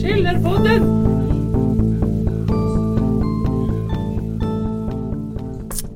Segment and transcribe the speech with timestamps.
[0.00, 1.02] Källarpodden!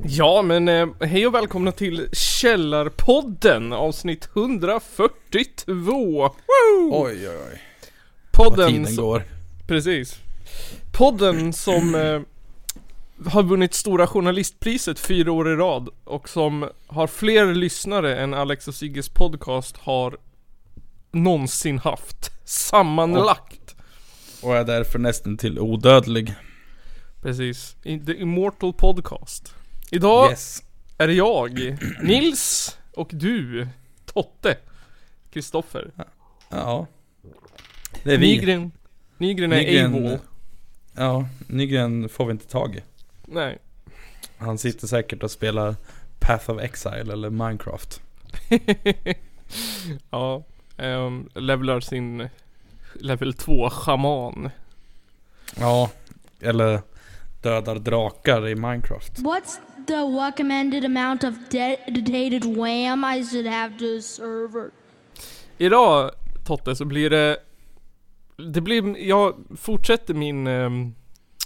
[0.03, 5.63] Ja men eh, hej och välkomna till Källarpodden avsnitt 142!
[5.65, 6.89] Woo!
[6.91, 7.61] Oj oj oj.
[8.37, 9.23] Vad Podden tiden som, går.
[9.67, 10.19] Precis.
[10.97, 12.21] Podden som eh,
[13.25, 18.67] har vunnit Stora Journalistpriset fyra år i rad och som har fler lyssnare än Alex
[18.67, 20.17] och Sigges podcast har
[21.11, 22.31] någonsin haft.
[22.45, 23.75] Sammanlagt.
[24.43, 26.33] Och är därför nästan till odödlig.
[27.21, 27.75] Precis.
[27.83, 29.53] The Immortal Podcast.
[29.91, 30.63] Idag Yes.
[30.97, 33.67] är det jag, Nils och du,
[34.05, 34.57] Totte,
[35.33, 35.91] Kristoffer.
[36.49, 36.87] Ja.
[38.03, 38.27] Det är vi.
[38.37, 38.71] Nygren.
[39.17, 40.17] Nygren är Nygren- AWOL.
[40.95, 42.79] Ja, Nygren får vi inte tag i.
[43.27, 43.57] Nej.
[44.37, 45.75] Han sitter säkert och spelar
[46.19, 48.01] Path of Exile eller Minecraft.
[50.09, 50.43] ja.
[50.77, 52.29] Um, levlar sin
[52.93, 54.49] level 2 shaman.
[55.55, 55.89] Ja,
[56.41, 56.81] eller
[57.41, 59.19] dödar drakar i Minecraft.
[59.19, 64.69] What's the recommended amount of dedicated RAM I should have to a server?
[65.57, 66.11] Idag
[66.45, 67.37] Totte så blir det
[68.53, 70.95] Det blir, jag fortsätter min ehm,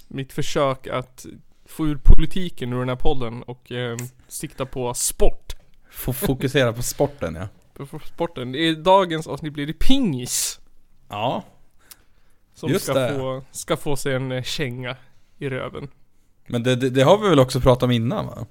[0.07, 1.25] Mitt försök att
[1.71, 5.53] få ur politiken ur den här podden och um, sikta på sport.
[5.91, 7.47] Får fokusera på sporten ja.
[7.73, 8.55] På på sporten.
[8.55, 10.59] I dagens avsnitt blir det pingis.
[11.09, 11.43] Ja.
[12.53, 13.15] Som Just ska det.
[13.15, 14.95] få, ska få sig en eh, känga
[15.37, 15.87] i röven.
[16.47, 18.45] Men det, det, det har vi väl också pratat om innan va?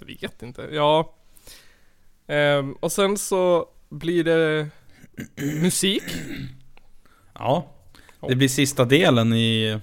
[0.00, 0.68] Jag vet inte.
[0.72, 1.14] Ja.
[2.26, 4.68] Ehm, och sen så blir det
[5.36, 6.02] musik.
[7.34, 7.66] Ja.
[8.28, 9.80] Det blir sista delen i,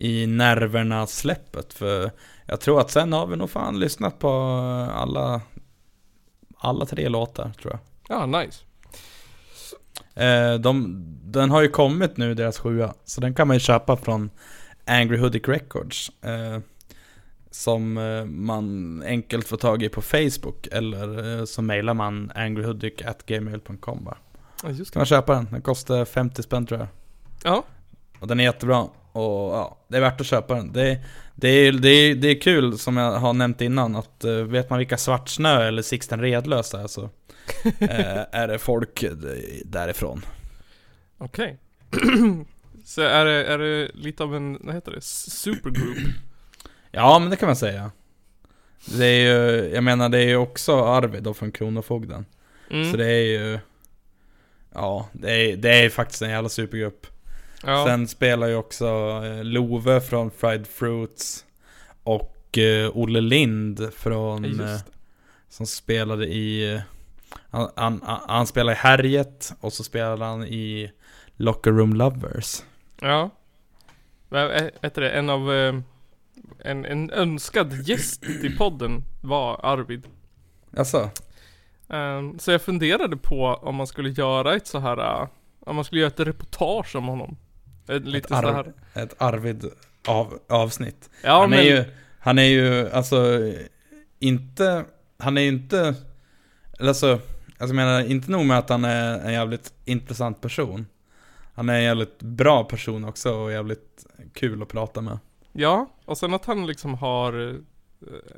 [0.00, 2.10] i nerverna släppet för
[2.46, 4.30] jag tror att sen har vi nog fan lyssnat på
[4.94, 5.40] alla,
[6.56, 7.80] alla tre låtar tror jag.
[8.16, 8.64] Ja, nice.
[10.14, 13.96] Eh, de, den har ju kommit nu, deras sjua, så den kan man ju köpa
[13.96, 14.30] från
[14.86, 16.10] Angry Hoodic Records.
[16.24, 16.58] Eh,
[17.50, 24.18] som eh, man enkelt får tag i på Facebook eller så mailar man angryhoodic.gmail.com bara.
[24.62, 26.88] Ja, just Kan man köpa den, den kostar 50 spänn tror jag.
[27.44, 27.64] Ja.
[28.20, 28.88] Och den är jättebra.
[29.12, 30.72] Och ja, det är värt att köpa den.
[30.72, 31.00] Det,
[31.34, 34.70] det, är, det, är, det är kul, som jag har nämnt innan, att eh, vet
[34.70, 37.02] man vilka Svartsnö eller Sixten Redlös är så
[37.78, 39.04] eh, är det folk
[39.64, 40.24] därifrån.
[41.18, 41.58] Okej.
[42.84, 45.00] så är det, är det lite av en, vad heter det?
[45.00, 45.98] Supergroup?
[46.92, 47.90] Ja, men det kan man säga.
[48.84, 52.26] Det är ju, jag menar det är ju också Arvid då från Kronofogden.
[52.70, 52.90] Mm.
[52.90, 53.58] Så det är ju,
[54.74, 57.06] ja, det är, det är faktiskt en jävla supergrupp.
[57.62, 57.84] Ja.
[57.86, 58.86] Sen spelar ju också
[59.24, 61.46] eh, Love från Fried Fruits
[62.02, 64.76] och eh, Olle Lind från, Just eh,
[65.48, 66.80] som spelade i,
[67.50, 70.92] han, han, han spelade i Härjet och så spelade han i
[71.36, 72.62] Locker Room Lovers.
[73.00, 73.30] Ja.
[74.82, 75.50] Heter det, en av,
[76.58, 80.06] en, en önskad gäst i podden var Arvid.
[80.76, 81.10] Alltså,
[82.38, 85.28] så jag funderade på om man skulle göra ett så här,
[85.60, 87.36] om man skulle göra ett reportage om honom.
[87.90, 89.64] Ett, lite så arv- ett Arvid
[90.08, 91.10] av, avsnitt.
[91.24, 91.84] Ja han men, är ju,
[92.18, 93.38] han är ju alltså
[94.18, 94.84] inte,
[95.18, 95.94] han är ju inte,
[96.78, 97.20] eller alltså, alltså
[97.58, 100.86] jag menar inte nog med att han är en jävligt intressant person.
[101.54, 105.18] Han är en jävligt bra person också och jävligt kul att prata med.
[105.52, 105.90] ja.
[106.04, 107.54] Och sen att han liksom har, eh,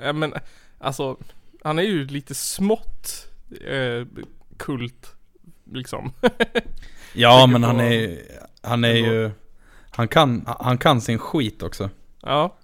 [0.03, 0.35] ja men,
[0.79, 1.17] alltså,
[1.63, 3.29] han är ju lite smått
[3.67, 4.07] eh,
[4.57, 5.15] kult,
[5.73, 6.13] liksom.
[7.15, 8.19] Ja men han är,
[8.63, 9.31] han är ju,
[9.97, 11.91] han kan, han kan sin skit också.
[12.23, 12.57] Ja.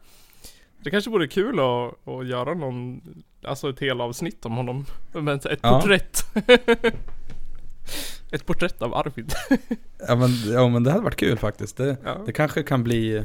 [0.82, 3.00] Det kanske vore kul att, att göra någon,
[3.44, 4.86] alltså ett helt avsnitt om honom.
[5.12, 5.80] Men ett Ja.
[5.80, 6.24] porträtt.
[8.32, 9.32] ett porträtt av Arvid.
[10.08, 11.76] Ja men, ja, men det hade varit kul faktiskt.
[11.76, 12.16] Det, Ja.
[12.26, 13.24] det kanske kan bli,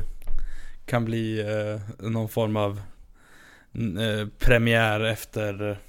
[0.85, 2.81] kan bli eh, någon form av
[3.73, 5.79] eh, premiär efter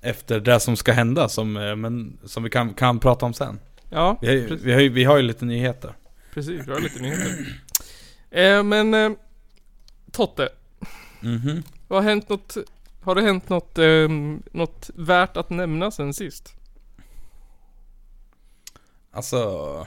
[0.00, 3.58] efter det som ska hända som, eh, men, som vi kan, kan prata om sen.
[3.90, 5.92] Ja, Vi har, ju- vi har, ju- vi har ju lite nyheter.
[6.34, 6.66] Precis.
[6.68, 7.60] Vi har lite nyheter.
[8.30, 9.10] Eh, men eh,
[10.12, 10.48] Totte,
[11.20, 11.62] Mhm.
[11.88, 12.56] vad har hänt något,
[13.02, 14.08] har det hänt något, eh,
[14.52, 16.52] något värt att nämna sen sist?
[19.10, 19.86] Alltså...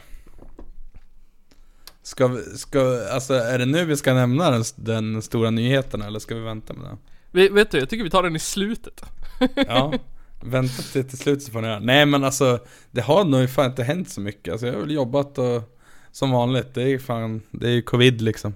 [2.01, 6.19] Ska vi, ska, alltså är det nu vi ska nämna den, den stora nyheten eller
[6.19, 6.97] ska vi vänta med den?
[7.31, 9.01] Vi, vet du, jag tycker vi tar den i slutet.
[9.55, 9.93] Ja,
[10.41, 11.79] vänta till, till slut så får ni göra.
[11.79, 12.59] Nej men alltså,
[12.91, 14.51] det har nog fan inte hänt så mycket.
[14.51, 15.76] Alltså jag har väl jobbat och
[16.17, 18.53] som vanligt, det är fan, det är ju covid liksom.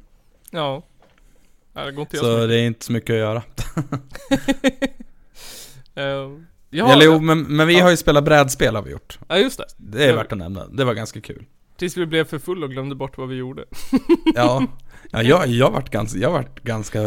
[0.52, 0.84] Ja.
[1.74, 3.44] Nej, det går inte så det är inte så mycket att göra.
[5.96, 6.30] Eh,
[6.74, 7.84] Ja, Eller jo, men, men vi Ja.
[7.84, 9.20] har ju spelat brädspel har vi gjort.
[9.28, 9.66] ja just det.
[9.78, 10.16] Det är Ja.
[10.16, 10.68] värt att nämna.
[10.68, 11.46] Det var ganska kul.
[11.78, 13.66] Tills vi blev för fulla och glömde bort vad vi gjorde.
[14.36, 14.66] Ja,
[15.12, 17.00] ja jag, jag vart ganska, jag vart ganska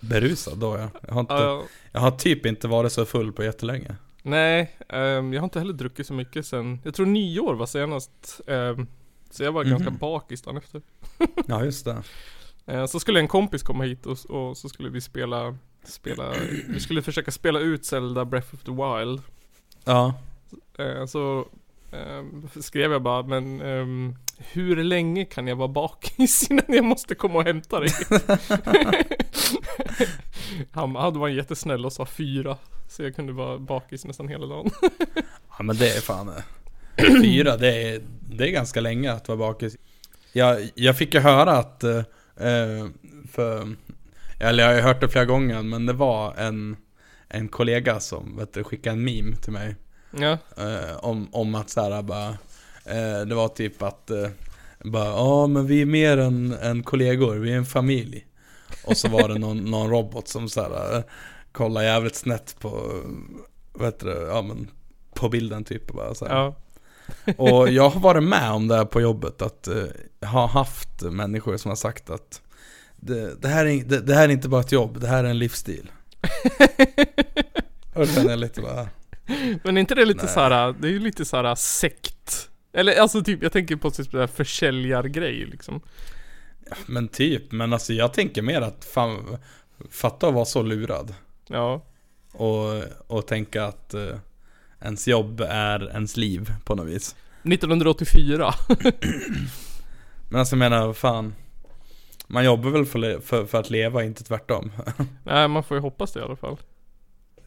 [0.00, 0.88] berusad då jag.
[1.06, 1.62] Jag har, inte, Ja,
[1.92, 3.96] jag har typ inte varit så full på jättelänge.
[4.22, 8.40] nej, ehm, jag har inte heller druckit så mycket sen, jag tror nyår var senast.
[8.46, 8.86] ehm,
[9.30, 9.70] så jag var Mhm.
[9.70, 10.82] ganska bakis dagen efter.
[11.46, 12.02] Ja, just det.
[12.66, 16.32] Eh, Så skulle en kompis komma hit och, och så skulle vi spela, spela,
[16.68, 19.22] vi skulle försöka spela ut Zelda Breath of the Wild.
[19.84, 20.14] Ja.
[20.78, 21.48] Eh, Så
[21.92, 27.14] ehm, skrev jag bara, men ehm, hur länge kan jag vara bakis innan jag måste
[27.14, 27.90] komma och hämta dig?
[30.70, 32.56] han, han var jättesnäll och sa fyra.
[32.88, 34.70] Så jag kunde vara bakis nästan hela dagen.
[35.58, 36.34] Ja men det är fan eh,
[37.22, 38.02] Fyra, det är,
[38.36, 39.76] det är ganska länge att vara bakis
[40.32, 41.96] Jag, jag fick ju höra att eh,
[42.36, 42.86] eh,
[43.30, 43.76] för,
[44.40, 46.76] Eller jag har ju hört det flera gånger men det var en
[47.28, 49.76] En kollega som vet du, skickade en meme till mig
[50.10, 52.28] Ja, eh, om, om att såhär bara
[52.84, 54.28] eh, Det var typ att eh,
[54.84, 58.26] bara, ja men vi är mer än, än kollegor, vi är en familj
[58.84, 61.02] Och så var det någon, någon robot som såhär eh,
[61.52, 63.02] Kollade jävligt snett på
[63.80, 64.70] heter det, ja men
[65.14, 66.34] På bilden typ bara så här.
[66.36, 66.54] ja.
[67.36, 71.56] Och jag har varit med om det här på jobbet att eh, ha haft människor
[71.56, 72.42] som har sagt att
[72.96, 75.28] det, det, här är, det, det här är inte bara ett jobb, det här är
[75.28, 75.90] en livsstil.
[77.94, 78.88] Och känner jag lite bara,
[79.64, 80.34] Men är inte det lite Nej.
[80.34, 82.50] såhär, det är ju lite såhär sekt?
[82.72, 85.80] Eller alltså typ, jag tänker på typ sådär försäljargrej liksom.
[86.86, 89.38] men typ, men alltså jag tänker mer att fan,
[89.90, 91.14] fatta att vara så lurad.
[91.46, 91.82] Ja.
[92.32, 94.16] Och, och tänka att eh,
[94.80, 97.16] ens jobb är ens liv på något vis.
[97.42, 98.54] 1984.
[100.28, 101.34] Men alltså jag menar, fan.
[102.26, 104.72] Man jobbar väl för, för, för att leva, inte tvärtom.
[105.24, 106.56] Nej, man får ju hoppas det i alla fall.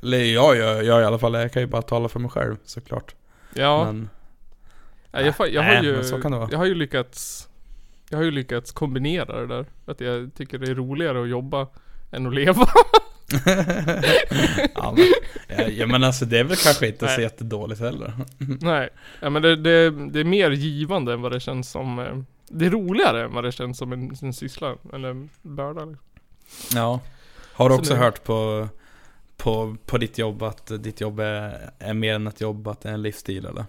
[0.02, 2.56] Eller jag, jag, jag i alla fall, jag kan ju bara tala för mig själv
[2.64, 3.16] såklart.
[3.54, 4.10] Ja, Men
[5.12, 6.50] nej, jag, jag, nej, har ju, så kan det vara.
[6.52, 7.50] jag har ju lyckats
[8.10, 9.66] Jag har ju lyckats kombinera det där.
[9.86, 11.68] Att jag tycker det är roligare att jobba
[12.12, 12.68] än att leva.
[14.76, 17.22] ja, men, ja, men alltså det är väl kanske inte så Nej.
[17.22, 18.14] jättedåligt heller.
[18.62, 18.90] Nej,
[19.20, 22.18] ja, men det, det, det är mer givande än vad det känns som eh,
[22.48, 26.06] Det är roligare än vad det känns som en, en syssla, eller börda liksom.
[26.76, 27.00] Ja.
[27.54, 28.68] Har du Så också nu- hört på,
[29.38, 32.90] på, på ditt jobb att ditt jobb är, är mer än ett jobb, att det
[32.90, 33.66] är en livsstil eller?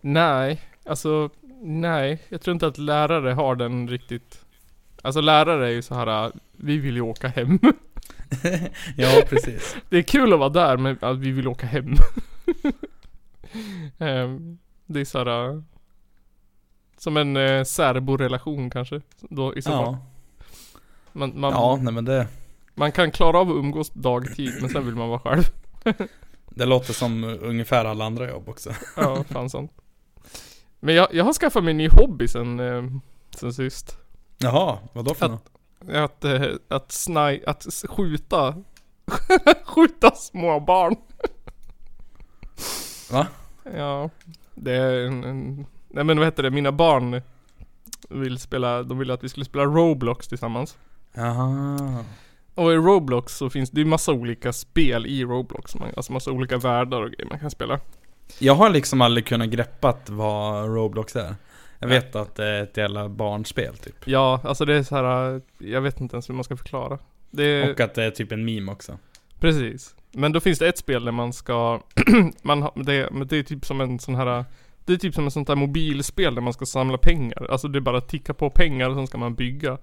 [0.00, 1.30] Nej, alltså
[1.62, 2.22] nej.
[2.28, 4.40] Jag tror inte att lärare har den riktigt
[5.02, 6.32] Alltså lärare är ju så här.
[6.52, 7.58] vi vill ju åka hem.
[8.96, 9.76] ja, precis.
[9.88, 11.94] Det är kul att vara där men att vi vill åka hem.
[13.98, 15.62] Ehm, det är så här.
[16.98, 19.00] Som en eh, särborelation kanske.
[19.20, 19.84] Då i så fall.
[19.84, 19.98] Ja,
[21.12, 22.26] Man, man, ja nej men det,
[22.74, 25.42] man kan klara av att umgås dagtid men sen vill man vara själv.
[26.50, 28.70] det låter som ungefär alla andra jobb också.
[28.96, 29.72] Ja, fan sant.
[30.80, 32.84] Men jag, jag har skaffat mig en ny hobby sen, eh,
[33.36, 33.98] sen sist.
[34.38, 35.50] Jaha, vadå för något?
[35.88, 38.54] Att, eh, att snaj, att skjuta
[39.64, 40.96] Skjuta små barn
[43.10, 43.26] Va?
[43.76, 44.10] Ja
[44.54, 47.22] Det är en, en Nej men vad heter det, mina barn
[48.08, 50.76] Vill spela, de ville att vi skulle spela Roblox tillsammans
[51.14, 52.04] Jaha.
[52.54, 56.30] Och i Roblox så finns det ju massa olika spel i Roblox man, Alltså massa
[56.30, 57.80] olika världar och grejer man kan spela
[58.38, 61.34] Jag har liksom aldrig kunnat greppat vad Roblox är.
[61.78, 63.96] Jag vet att det är ett jävla barnspel typ.
[64.04, 65.40] Ja, alltså det är så här.
[65.58, 66.98] Jag vet inte ens hur man ska förklara
[67.30, 68.98] Det är Och att det är typ en meme också.
[69.40, 69.94] Precis.
[70.12, 71.80] Men då finns det ett spel där man ska,
[72.42, 74.44] man har, det, men det är typ som en sån här
[74.84, 77.46] Det är typ som ett sånt där mobilspel där man ska samla pengar.
[77.50, 79.78] Alltså det är bara att ticka på pengar och sen ska man bygga.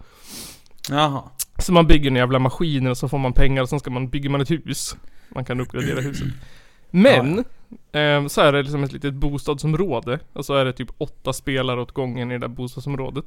[0.89, 1.23] Jaha.
[1.57, 4.09] Så man bygger en jävla maskiner och så får man pengar och sen ska man,
[4.09, 4.95] bygger man ett hus.
[5.29, 6.27] Man kan uppgradera huset.
[6.89, 7.43] Men,
[7.91, 10.19] eh, så är det liksom ett litet bostadsområde.
[10.33, 13.25] Och så är det typ åtta spelare åt gången i det där bostadsområdet.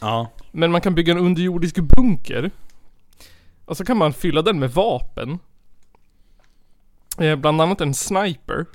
[0.00, 0.30] Ja.
[0.52, 2.50] Men man kan bygga en underjordisk bunker.
[3.64, 5.38] Och så kan man fylla den med vapen.
[7.18, 8.66] Eh, bland annat en sniper.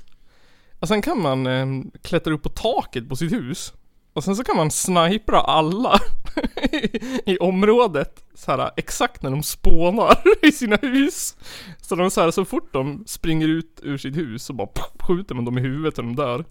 [0.78, 1.66] Och sen kan man eh,
[2.02, 3.72] klättra upp på taket på sitt hus.
[4.12, 5.98] Och sen så kan man snipra alla
[7.26, 11.36] i, området så här, exakt när de spånar i sina hus.
[11.80, 14.68] Så de så här, så fort de springer ut ur sitt hus så bara
[15.00, 16.44] skjuter man dem i huvudet och de dör.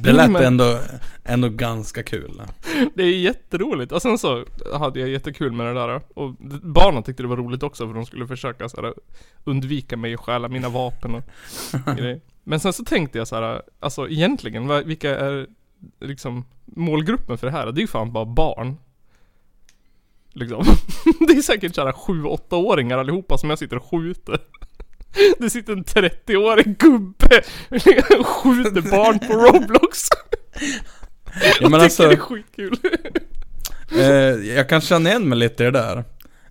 [0.00, 0.78] Det lät man- ändå,
[1.24, 2.42] ändå ganska kul.
[2.94, 3.92] det är jätteroligt.
[3.92, 6.00] Och sen så hade jag jättekul med det där.
[6.14, 8.94] Och barnen tyckte det var roligt också för de skulle försöka så här,
[9.44, 11.22] undvika mig och stjäla mina vapen och
[11.96, 12.20] grejer.
[12.44, 15.46] Men sen så tänkte jag så här, alltså egentligen, vilka är
[16.00, 17.66] liksom målgruppen för det här?
[17.72, 18.76] Det är ju fan bara barn.
[20.32, 20.64] Liksom.
[21.26, 24.40] det är säkert såhär 7-8-åringar allihopa som jag sitter och skjuter.
[25.38, 27.42] Det sitter en 30-årig gubbe
[28.18, 29.98] och skjuter barn på Roblox.
[31.40, 32.78] Ja Jag alltså, tycker det är skitkul.
[33.92, 36.04] eh, jag kan känna igen mig lite i det där.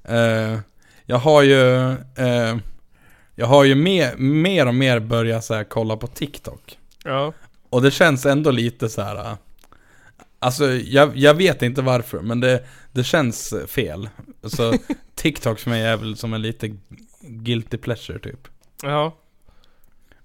[0.03, 0.59] Eh,
[1.05, 2.57] jag har ju, eh,
[3.35, 6.77] jag har ju mer, mer och mer börjat så kolla på TikTok.
[7.03, 7.33] Ja,
[7.75, 9.15] Och det känns ändå lite så här.
[9.15, 9.33] äh,
[10.39, 14.09] Alltså jag, jag vet inte varför, men det, det känns fel.
[14.43, 14.73] Så
[15.15, 16.77] TikTok för mig är väl som en lite
[17.21, 18.47] guilty pleasure typ.
[18.83, 19.15] ja,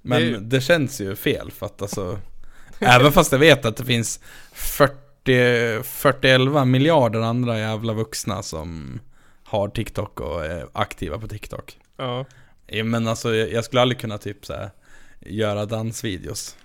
[0.02, 2.18] Men Det- det, känns ju fel för att alltså
[2.78, 4.20] Även fast jag vet att det finns
[4.52, 9.00] 40, 41 miljarder andra jävla vuxna som
[9.44, 11.78] har TikTok och är aktiva på TikTok.
[11.96, 12.24] ja.
[12.84, 14.70] Men alltså jag jag skulle aldrig kunna typ så här,
[15.20, 16.56] göra dansvideos.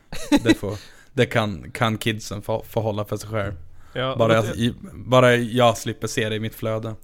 [0.43, 0.77] Det, får,
[1.13, 3.53] det kan, kan kidsen få, få hålla för sig själv.
[3.93, 6.95] ja Bara jag, i- bara jag slipper se det i mitt flöde.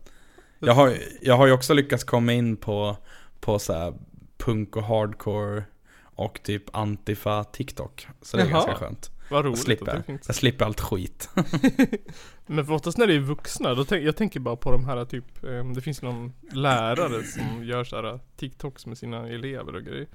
[0.60, 2.98] Jag har, jag har ju också lyckats komma in på,
[3.40, 3.94] på så här
[4.38, 5.64] punk och hardcore
[6.04, 8.08] och typ antifa TikTok.
[8.22, 8.54] Så det är Jaha.
[8.54, 9.12] ganska skönt.
[9.30, 11.30] Vad Jag roligt att slipper, det jag slipper allt skit.
[12.46, 15.06] Men för oftast när det är vuxna, då tänk, jag tänker bara på de här
[15.06, 19.84] typ, eh, det finns någon lärare som gör så här TikToks med sina elever och
[19.84, 20.08] grejer.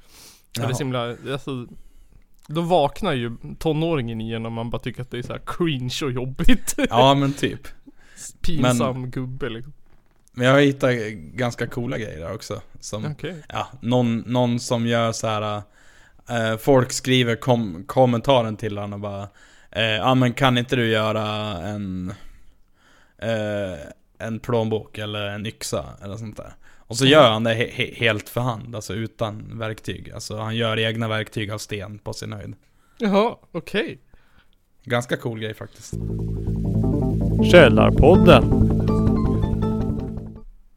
[0.54, 1.66] Det är så himla, alltså,
[2.48, 5.98] då vaknar ju tonåringen igen om man bara tycker att det är så här cringe
[6.02, 6.74] och jobbigt.
[6.90, 7.68] Ja men typ.
[8.40, 9.72] Pinsam gubbe liksom.
[10.32, 12.60] Men jag har hittat ganska coola grejer där också.
[12.80, 13.42] Som, Okej.
[13.48, 15.62] ja, någon, någon som gör så här.
[16.28, 19.28] eh, folk skriver kom, kommentaren till honom och bara
[19.70, 21.26] eh, Ja men kan inte du göra
[21.62, 22.12] en
[23.18, 23.78] eh,
[24.18, 26.54] En plånbok eller en yxa eller sånt där
[26.88, 30.56] Och så gör han det he, he, helt för hand, alltså utan verktyg Alltså han
[30.56, 32.54] gör egna verktyg av sten på sin höjd
[32.98, 33.98] Jaha, okej.
[34.84, 35.94] Ganska cool grej faktiskt
[37.50, 38.44] Källarpodden.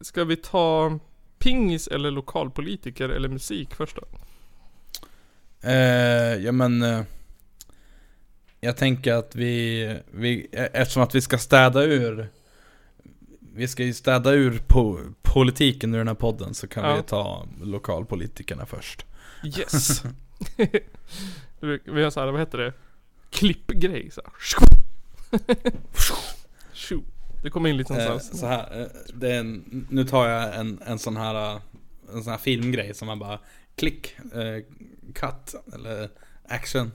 [0.00, 0.98] Ska vi ta
[1.38, 4.02] pingis eller lokalpolitiker eller musik först då?
[5.68, 7.00] eh, Ja men eh,
[8.60, 12.28] Jag tänker att vi, vi eh, Eftersom att vi ska städa ur
[13.60, 16.96] Vi ska ju städa ur po, politiken ur den här podden så kan Ja.
[16.96, 19.06] vi ta lokalpolitikerna först
[19.44, 20.02] Yes!
[21.84, 22.72] vi har såhär, vad heter det?
[23.30, 24.10] Klippgrej.
[26.72, 27.02] Tjo.
[27.42, 28.40] Det kommer in lite Eh, någonstans.
[28.40, 31.60] så här, eh, det är en, nu tar jag en, en sån här eh,
[32.14, 33.38] En sån här filmgrej som man bara
[33.76, 34.64] Klick, eh,
[35.14, 36.08] cut eller
[36.48, 36.92] action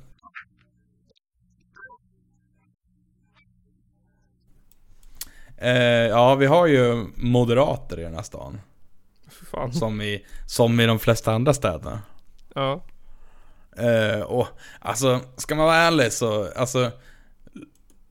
[6.09, 8.61] Ja, vi har ju moderater i den här stan
[9.51, 9.73] fan.
[9.73, 12.01] Som i, som i de flesta andra städerna
[12.55, 12.83] Ja.
[13.77, 14.47] Eh, och
[14.79, 16.91] alltså, ska man vara ärlig så, alltså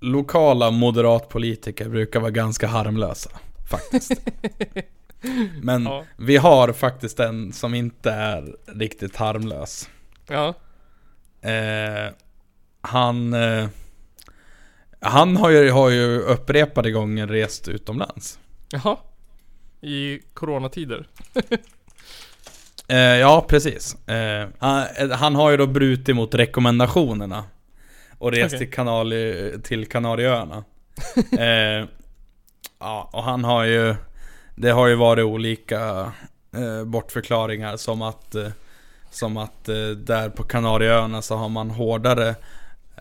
[0.01, 3.31] Lokala moderatpolitiker brukar vara ganska harmlösa,
[3.71, 4.13] faktiskt.
[5.63, 6.05] Men Ja.
[6.17, 9.89] vi har faktiskt en som inte är riktigt harmlös.
[10.29, 10.55] Ja.
[11.51, 12.13] Eh,
[12.81, 13.69] han, eh,
[15.05, 18.39] han har ju, har ju upprepade gånger rest utomlands.
[18.71, 18.97] Jaha.
[19.81, 21.07] I coronatider.
[22.89, 24.09] Eh, ja, precis.
[24.09, 27.45] Eh, han, eh, han har ju då brutit mot rekommendationerna.
[28.19, 28.59] Och rest Okej.
[28.59, 30.65] till, Kanali, till Kanarieöarna.
[31.39, 31.89] eh,
[32.79, 33.95] ja, och han har ju...
[34.57, 36.13] Det har ju varit olika
[36.55, 38.35] eh, bortförklaringar som att...
[38.35, 38.49] Eh,
[39.11, 39.65] som att
[39.97, 42.35] där på Kanarieöarna så har man hårdare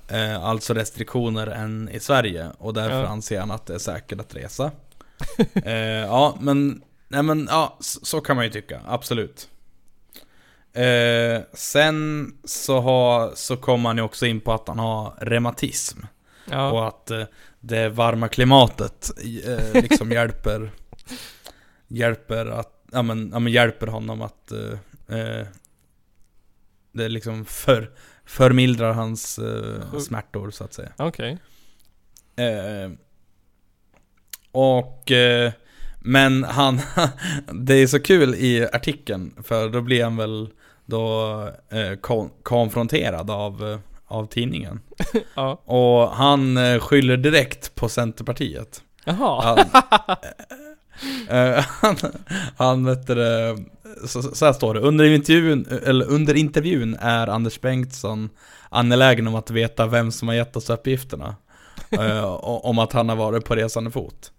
[0.07, 2.51] eh, alltså restriktioner än i Sverige.
[2.57, 3.07] Och därför Ja.
[3.07, 4.71] anser han att det är säkert att resa.
[5.53, 6.81] eh, ja, men...
[7.07, 8.81] Nej men ja, så, så kan man ju tycka.
[8.87, 9.49] Absolut.
[10.73, 15.99] Eh, sen så, har, så kommer han ju också in på att han har reumatism.
[16.51, 16.71] Ja.
[16.71, 17.23] Och att eh,
[17.59, 19.11] det varma klimatet
[19.45, 20.71] eh, liksom hjälper
[21.87, 25.47] Hjälper att, ja men, ja, men hjälper honom att eh,
[26.91, 27.91] Det liksom för,
[28.25, 31.37] förmildrar hans eh, smärtor så att säga Okej.
[32.35, 32.91] Eh,
[34.51, 35.51] och eh,
[35.99, 36.81] Men han
[37.53, 40.49] Det är så kul i artikeln För då blir han väl
[40.85, 41.31] Då
[41.69, 44.79] eh, kon- konfronterad av eh, Av tidningen
[45.35, 45.51] Ja.
[45.65, 49.41] Och han eh, skyller direkt på Centerpartiet Jaha.
[49.43, 49.65] han,
[51.81, 51.95] han,
[52.57, 53.57] han vet det,
[54.05, 54.79] så, så här står det.
[54.79, 58.29] Under intervjun, eller under intervjun är Anders Bengtsson
[58.69, 61.35] angelägen om att veta vem som har gett oss uppgifterna.
[61.91, 64.31] eh, om att han har varit på resande fot.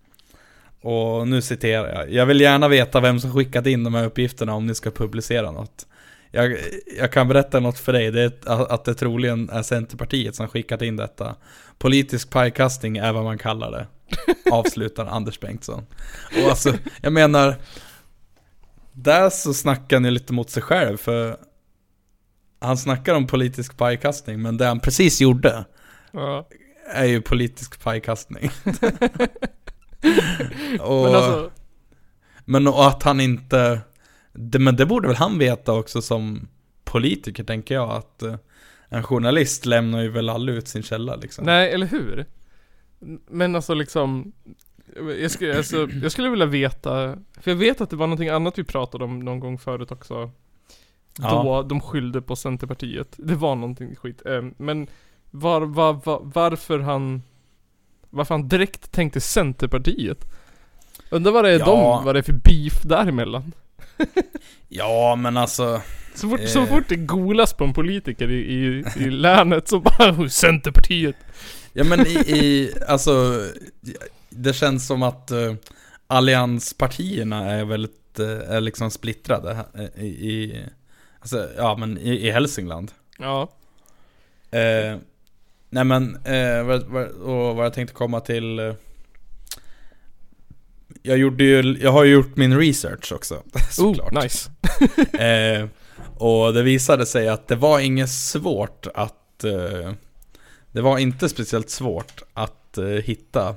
[0.80, 2.12] Och nu citerar jag.
[2.12, 5.50] Jag vill gärna veta vem som skickat in de här uppgifterna om ni ska publicera
[5.50, 5.86] något.
[6.30, 6.56] Jag,
[6.98, 10.48] jag kan berätta något för dig, det är att- att det troligen är Centerpartiet som
[10.48, 11.34] skickat in detta.
[11.78, 13.86] Politisk pajkastning är vad man kallar det.
[14.52, 15.86] Avslutar Anders Bengtsson.
[16.44, 17.56] Och alltså, jag menar
[18.94, 21.36] där så snackar ju lite mot sig själv för
[22.60, 25.64] han snackar om politisk pajkastning, men det han precis gjorde
[26.12, 26.48] Ja.
[26.92, 28.50] är ju politisk pajkastning.
[30.80, 31.50] och, Men alltså,
[32.44, 33.80] men och att han inte,
[34.32, 36.48] det, men det borde väl han veta också som
[36.84, 38.34] politiker tänker jag, att eh,
[38.88, 41.44] en journalist lämnar ju väl aldrig ut sin källa liksom.
[41.44, 42.26] nej eller hur?
[43.30, 44.32] Men alltså liksom
[45.20, 48.58] jag skulle, alltså, jag skulle vilja veta, för jag vet att det var någonting annat
[48.58, 50.14] vi pratade om någon gång förut också
[51.16, 51.66] Då Ja.
[51.68, 53.14] de skyllde på Centerpartiet.
[53.16, 54.22] Det var någonting skit.
[54.26, 54.86] Eh, Men
[55.30, 57.22] var, var, var, varför han
[58.10, 60.24] Varför han direkt tänkte Centerpartiet?
[61.10, 61.64] Undrar vad det är Ja.
[61.64, 63.52] de, vad det är för beef däremellan?
[64.68, 65.80] Ja men alltså,
[66.14, 66.46] Så fort, Eh.
[66.46, 71.16] så fort det golas på en politiker i, i, i länet så bara "Oh, Centerpartiet.
[71.72, 73.42] ja men i, i alltså,
[74.36, 75.54] det känns som att uh,
[76.06, 80.64] allianspartierna är väldigt, eh, är liksom splittrade eh, i, i,
[81.20, 82.92] alltså, ja men i, i Hälsingland.
[83.18, 83.42] Ja.
[84.50, 84.98] Eh,
[85.70, 86.60] nej men, eh,
[87.22, 88.74] och vad jag tänkte komma till eh,
[91.02, 94.50] Jag gjorde ju, jag har ju gjort min research också såklart Oh, nice.
[95.24, 95.68] eh,
[96.16, 99.92] Och det visade sig att det var inget svårt att eh,
[100.72, 103.54] Det var inte speciellt svårt att eh, hitta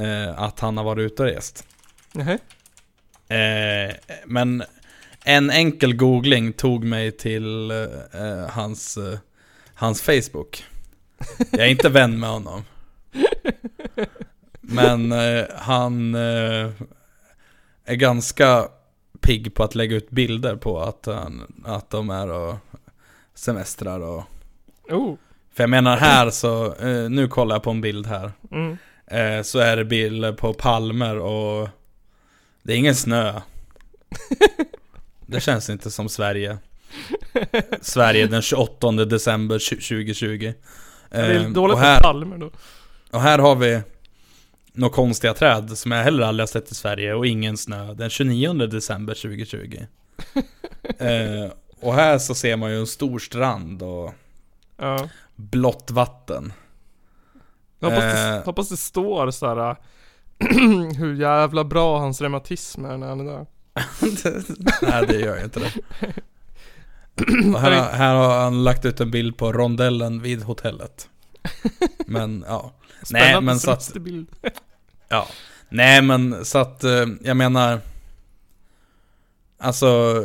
[0.00, 1.66] eh, Att han har varit ute och rest
[2.12, 2.38] Nähä.
[3.28, 3.94] Eh,
[4.26, 4.62] men
[5.24, 9.18] en enkel googling tog mig till eh, hans, eh,
[9.74, 10.64] hans Facebook.
[11.50, 12.64] Jag är inte vän med honom.
[14.60, 16.70] Men eh, han eh,
[17.84, 18.68] är ganska
[19.20, 22.56] pigg på att lägga ut bilder på att, han, att de är och
[23.34, 24.24] semestrar och...
[24.88, 25.14] Oh.
[25.52, 28.32] För jag menar här så, eh, nu kollar jag på en bild här.
[28.50, 28.78] Mm.
[29.10, 31.68] Eh, så är det bilder på palmer och
[32.62, 33.40] det är ingen snö.
[35.26, 36.58] Det känns inte som Sverige.
[37.80, 40.52] Sverige den 28 december 2020.
[41.10, 42.50] Det är Eh, dåligt med palmer då.
[43.10, 43.80] och här har vi
[44.72, 47.94] några konstiga träd som jag heller aldrig har sett i Sverige och ingen snö.
[47.94, 49.78] Den 29 december 2020.
[50.98, 54.14] eh, och här så ser man ju en stor strand och
[54.76, 55.08] Ja.
[55.36, 56.52] blått vatten.
[57.80, 58.44] Jag hoppas, det, Eh.
[58.44, 59.76] hoppas det står såhär
[60.98, 63.46] hur jävla bra hans reumatism är när han är där.
[64.82, 65.72] Nej det gör ju inte det.
[67.58, 71.08] Här, har- här har han lagt ut en bild på rondellen vid hotellet.
[72.06, 72.72] Men ja.
[73.10, 74.28] Nej Spännande men så att, semesterbild.
[75.08, 75.26] ja.
[75.68, 77.80] Nej men så att, eh, jag menar.
[79.58, 80.22] Alltså,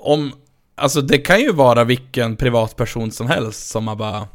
[0.00, 0.32] om,
[0.74, 4.28] alltså det kan ju vara vilken privatperson som helst som har bara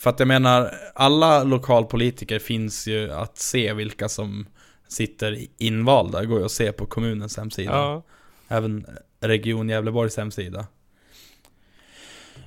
[0.00, 4.46] För att jag menar, alla lokalpolitiker finns ju att se vilka som
[4.88, 7.72] sitter invalda, Det går ju att se på kommunens hemsida.
[7.72, 8.02] Ja.
[8.48, 8.86] Även
[9.20, 10.66] Region Gävleborgs hemsida.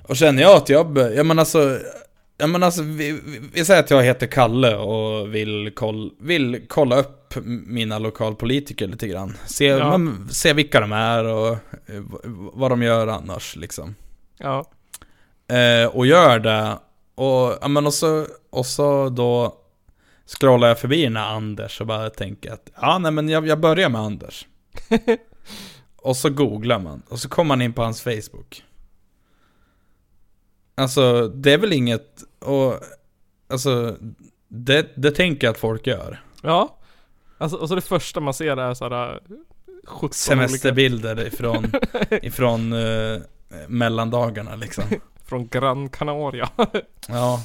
[0.02, 1.78] Och känner jag att jag, be- ja men alltså,
[2.38, 6.60] ja men alltså vi, vi, vi säger att jag heter Kalle och vill, koll, vill
[6.68, 7.34] kolla upp
[7.66, 9.36] mina lokalpolitiker lite grann.
[9.46, 9.98] Se, Ja.
[9.98, 12.02] men, se vilka de är och eh,
[12.52, 13.94] vad de gör annars liksom.
[14.38, 14.70] Ja.
[15.56, 16.78] Eh, och gör det.
[17.14, 19.56] Och, ja, men och, så, och så då
[20.26, 23.60] scrollar jag förbi den här Anders och bara tänker att ja, nej men jag, jag
[23.60, 24.46] börjar med Anders.
[25.96, 28.64] och så googlar man och så kommer man in på hans Facebook.
[30.74, 32.80] Alltså det är väl inget, och
[33.48, 33.96] alltså
[34.48, 36.22] det, det tänker jag att folk gör.
[36.42, 36.78] Ja.
[37.38, 39.20] Alltså, och så det första man ser är såhär
[39.84, 41.72] 17 olika Semesterbilder ifrån,
[42.10, 43.20] ifrån eh,
[43.68, 44.84] mellandagarna liksom.
[45.24, 46.48] Från Gran Canaria.
[47.08, 47.44] Ja.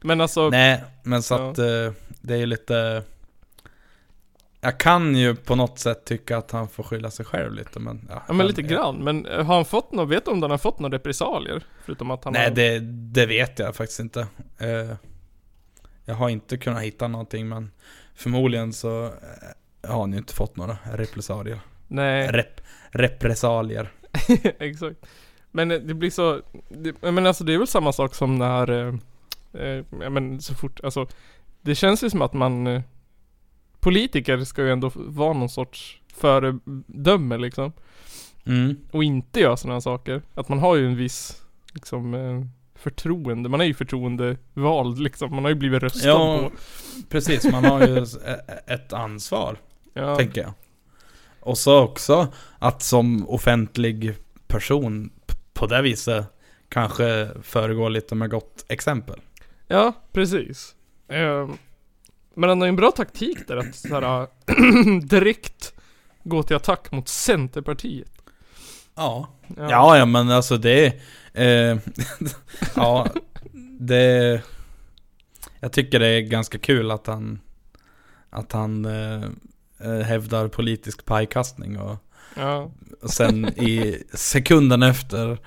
[0.00, 1.50] Men alltså, Nej, men så Ja.
[1.50, 3.02] att eh, det är ju lite...
[4.60, 8.06] Jag kan ju på något sätt tycka att han får skylla sig själv lite men...
[8.10, 8.96] Ja, ja men lite grann.
[8.96, 11.64] Men eh, har han fått något, vet du om han har fått några repressalier?
[11.84, 12.50] Förutom att han Nej, har...
[12.50, 12.78] det,
[13.12, 14.26] det vet jag faktiskt inte.
[14.58, 14.94] Eh,
[16.04, 17.70] jag har inte kunnat hitta någonting men
[18.14, 19.12] förmodligen så
[19.88, 21.60] har han ju inte fått några repressalier.
[21.88, 22.60] Nej, Rep,
[22.90, 23.92] repressalier.
[24.58, 25.06] exakt.
[25.56, 28.70] Men eh, det blir så, det, men alltså det är väl samma sak som när,
[28.70, 28.94] eh,
[29.62, 31.06] eh, ja men så fort, alltså
[31.62, 32.82] Det känns ju som att man eh,
[33.80, 37.72] Politiker ska ju ändå vara någon sorts föredöme liksom.
[38.46, 38.76] Mm.
[38.90, 40.22] Och inte göra sådana saker.
[40.34, 41.42] Att man har ju en viss,
[41.74, 42.42] liksom eh,
[42.74, 43.48] förtroende.
[43.48, 45.34] Man är ju förtroendevald liksom.
[45.34, 46.50] Man har ju blivit röstad Ja, på.
[47.08, 47.44] precis.
[47.52, 49.56] Man har ju s- ä- ett ansvar.
[49.94, 50.52] Ja, tänker jag.
[51.40, 54.14] Och så också att som offentlig
[54.46, 55.10] person
[55.56, 56.26] på det viset
[56.68, 59.20] kanske föregå lite med gott exempel.
[59.66, 60.74] ja precis.
[61.08, 61.48] Eh,
[62.34, 64.26] men han har ju en bra taktik där att såhär,
[65.06, 65.74] direkt
[66.24, 68.12] gå till attack mot Centerpartiet.
[68.94, 69.28] Ja.
[69.56, 70.86] Ja, ja men alltså det
[71.32, 71.78] eh,
[72.76, 73.08] Ja,
[73.80, 74.42] det
[75.60, 77.40] Jag tycker det är ganska kul att han
[78.30, 79.24] Att han eh,
[79.80, 81.96] eh, hävdar politisk pajkastning och,
[82.36, 82.70] ja.
[83.02, 85.38] och sen i sekunden efter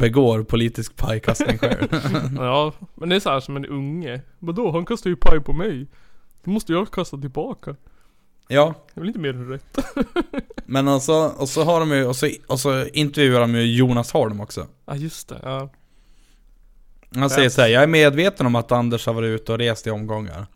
[0.00, 1.88] begår politisk pajkastning själv.
[2.36, 4.20] Ja, men det är så här som en unge.
[4.38, 5.86] Vadå, han kastar ju paj på mig.
[6.44, 7.76] Då måste jag kasta tillbaka.
[8.48, 9.78] ja, Det är väl inte mer än rätt?
[10.66, 14.12] men alltså, och så har de ju, och så, och så intervjuar de ju Jonas
[14.12, 14.66] Holm också.
[14.86, 15.68] Ja just det, ja.
[17.14, 19.86] Han säger så här, jag är medveten om att Anders har varit ute och rest
[19.86, 20.46] i omgångar.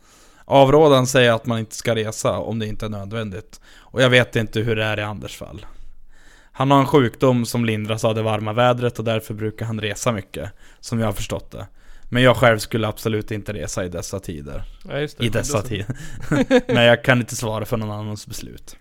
[0.50, 3.60] Avrådan säger att man inte ska resa om det inte är nödvändigt.
[3.78, 5.66] Och jag vet inte hur det är i Anders fall.
[6.52, 10.12] Han har en sjukdom som lindras av det varma vädret och därför brukar han resa
[10.12, 10.50] mycket.
[10.80, 11.66] Som jag har förstått det.
[12.08, 14.62] Men jag själv skulle absolut inte resa i dessa tider.
[14.88, 15.24] ja just det.
[15.24, 15.96] I dessa tider.
[16.74, 18.76] Men jag kan inte svara för någon annans beslut.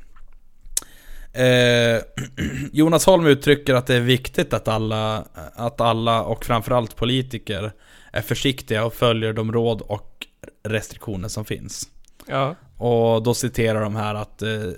[1.34, 2.02] Eh,
[2.72, 7.72] Jonas Holm uttrycker att det är viktigt att alla, att alla och framförallt politiker
[8.12, 10.26] är försiktiga och följer de råd och
[10.64, 11.90] restriktioner som finns.
[12.28, 14.72] Ja, Och då citerar de här att eh,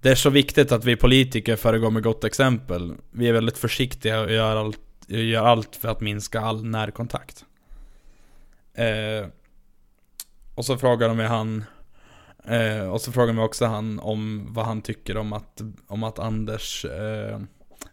[0.00, 2.94] det är så viktigt att vi politiker föregår med gott exempel.
[3.10, 7.44] Vi är väldigt försiktiga och gör allt, gör allt för att minska all närkontakt.
[8.74, 9.26] Eh,
[10.54, 11.64] och så frågar de mig han
[12.44, 16.18] eh, Och så frågar de också han om vad han tycker om att, om att
[16.18, 17.40] Anders eh,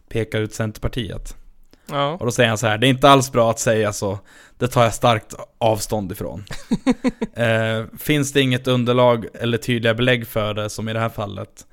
[0.08, 1.36] pekar ut Centerpartiet.
[1.92, 2.12] Ja.
[2.12, 4.18] Och då säger han så här, det är inte alls bra att säga så.
[4.58, 6.44] Det tar jag starkt avstånd ifrån.
[7.34, 11.66] eh, finns det inget underlag eller tydliga belägg för det, som i det här fallet,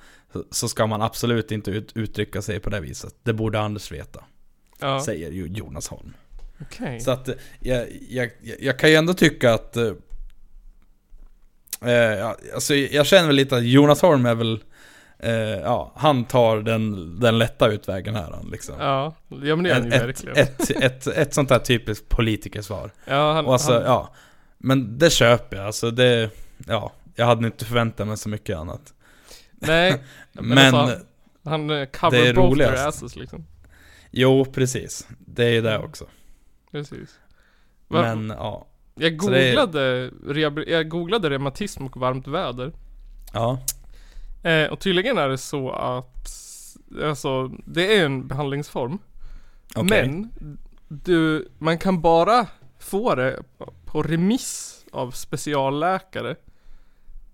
[0.52, 3.16] så- ska man absolut inte ut, uttrycka sig på det viset.
[3.24, 4.24] Det borde Anders veta,
[4.80, 5.02] ja.
[5.06, 6.14] säger ju Jonas Holm.
[6.62, 7.00] Okej.
[7.00, 9.78] Så att eh, jag, jag, jag, kan ju ändå tycka att...
[9.78, 9.92] eh,
[11.82, 14.60] Eh, alltså jag känner väl lite att Jonas Holm är väl...
[15.20, 18.76] Eh, ja, han tar den, den lätta utvägen här han, liksom.
[18.80, 20.38] Ja, ja men det är han ju ett, verkligen.
[20.38, 22.92] ett, ett, ett sånt där typiskt politikersvar.
[23.06, 24.14] ja, han, Och alltså, han, ja.
[24.58, 26.30] Men det köper jag, alltså det...
[26.68, 28.94] Ja, jag hade inte förväntat mig så mycket annat.
[29.52, 30.04] Nej,
[30.34, 31.00] men, Men, alltså,
[31.46, 32.76] han eh, det cover är both roligast.
[32.76, 33.46] their asses liksom.
[34.12, 35.08] jo precis.
[35.20, 36.06] Det är ju det också.
[36.72, 37.20] Precis.
[37.88, 38.68] Va- Men ja.
[38.96, 42.72] jag, är- googlade, rehabil- jag googlade reumatism och varmt väder.
[43.34, 43.60] Ja.
[44.48, 46.30] Eh, och tydligen är det så att,
[47.04, 49.00] alltså, det är en behandlingsform.
[49.76, 50.08] Okej.
[50.08, 50.32] Men,
[50.88, 52.48] du, man kan bara
[52.80, 53.44] få det
[53.86, 56.36] på remiss av specialläkare.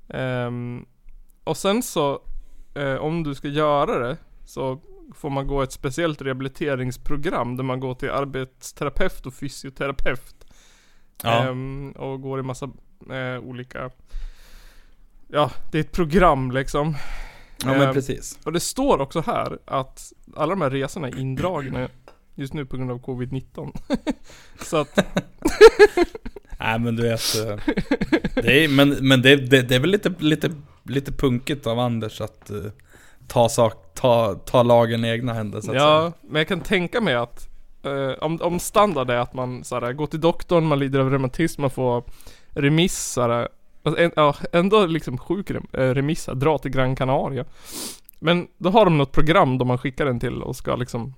[0.10, 0.86] Ehm,
[1.44, 2.22] och sen så,
[2.76, 4.82] eh, om du ska göra det, så
[5.16, 10.46] får man gå ett speciellt rehabiliteringsprogram där man går till arbetsterapeut och fysioterapeut.
[11.24, 11.44] Ja.
[11.44, 12.70] Ehm, och går i massa
[13.12, 13.90] eh, olika,
[15.34, 16.96] ja det är ett program liksom.
[17.64, 18.40] ja men ehm, precis.
[18.44, 21.88] Och det står också här att alla de här resorna är indragna
[22.36, 23.72] just nu på grund av covid-19.
[24.64, 24.98] så att,
[26.60, 27.22] Nej men du vet.
[27.48, 27.58] eh,
[28.36, 30.52] Det är, men men det, det, det är väl lite, lite,
[30.84, 32.58] lite punkigt av Anders att eh,
[33.28, 35.84] ta, sak, ta, ta lagen i egna händer så att säga.
[35.88, 37.48] ja, men jag kan tänka mig att
[37.84, 41.10] eh, om, om standard är att man så här, går till doktorn, man lider av
[41.10, 42.04] reumatism, man får
[42.50, 47.46] remiss så här, alltså, en, ja, ändå liksom sjuk eh, remiss, dra till Gran Canaria.
[48.20, 51.14] Men då har de något program då man skickar den till och ska liksom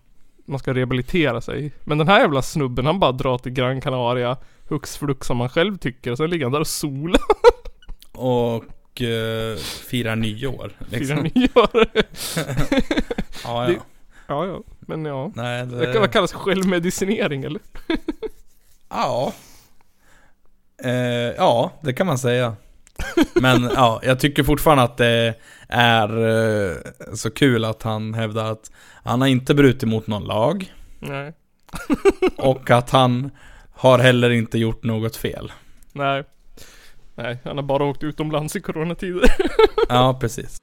[0.48, 1.72] man ska rehabilitera sig.
[1.84, 4.38] Men den här jävla snubben han bara drar till Gran Canaria
[4.70, 7.22] hux flux som man själv tycker och sen ligger han där och solar
[8.12, 10.72] Och eh, firar nyår.
[10.90, 11.18] firar Liksom.
[11.36, 11.70] nyår.
[13.44, 13.80] Ja, Det- ja.
[14.28, 15.32] ja ja, men ja.
[15.36, 17.62] Nej, Det kan, det, vad kallas självmedicinering eller?
[18.90, 19.34] ja.
[20.84, 20.92] Eh,
[21.38, 22.56] ja, det kan man säga.
[23.42, 25.34] Men ja, jag tycker fortfarande att det
[25.70, 26.76] är eh,
[27.14, 28.72] så kul att han hävdar att
[29.04, 30.74] han har inte brutit mot någon lag.
[31.00, 31.34] Nej.
[32.38, 33.32] Och att han
[33.74, 35.52] har heller inte gjort något fel.
[35.94, 36.24] Nej.
[37.16, 39.30] Nej, han har bara åkt utomlands i coronatider.
[39.90, 40.58] Ja, precis.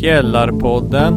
[0.00, 1.14] Källarpodden.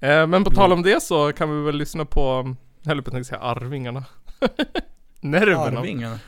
[0.00, 3.16] eh, men på tal om det så kan vi väl lyssna på, jag höll på
[3.16, 4.04] att säga Arvingarna.
[5.20, 5.78] Nerverna.
[5.80, 6.18] Arvingarna.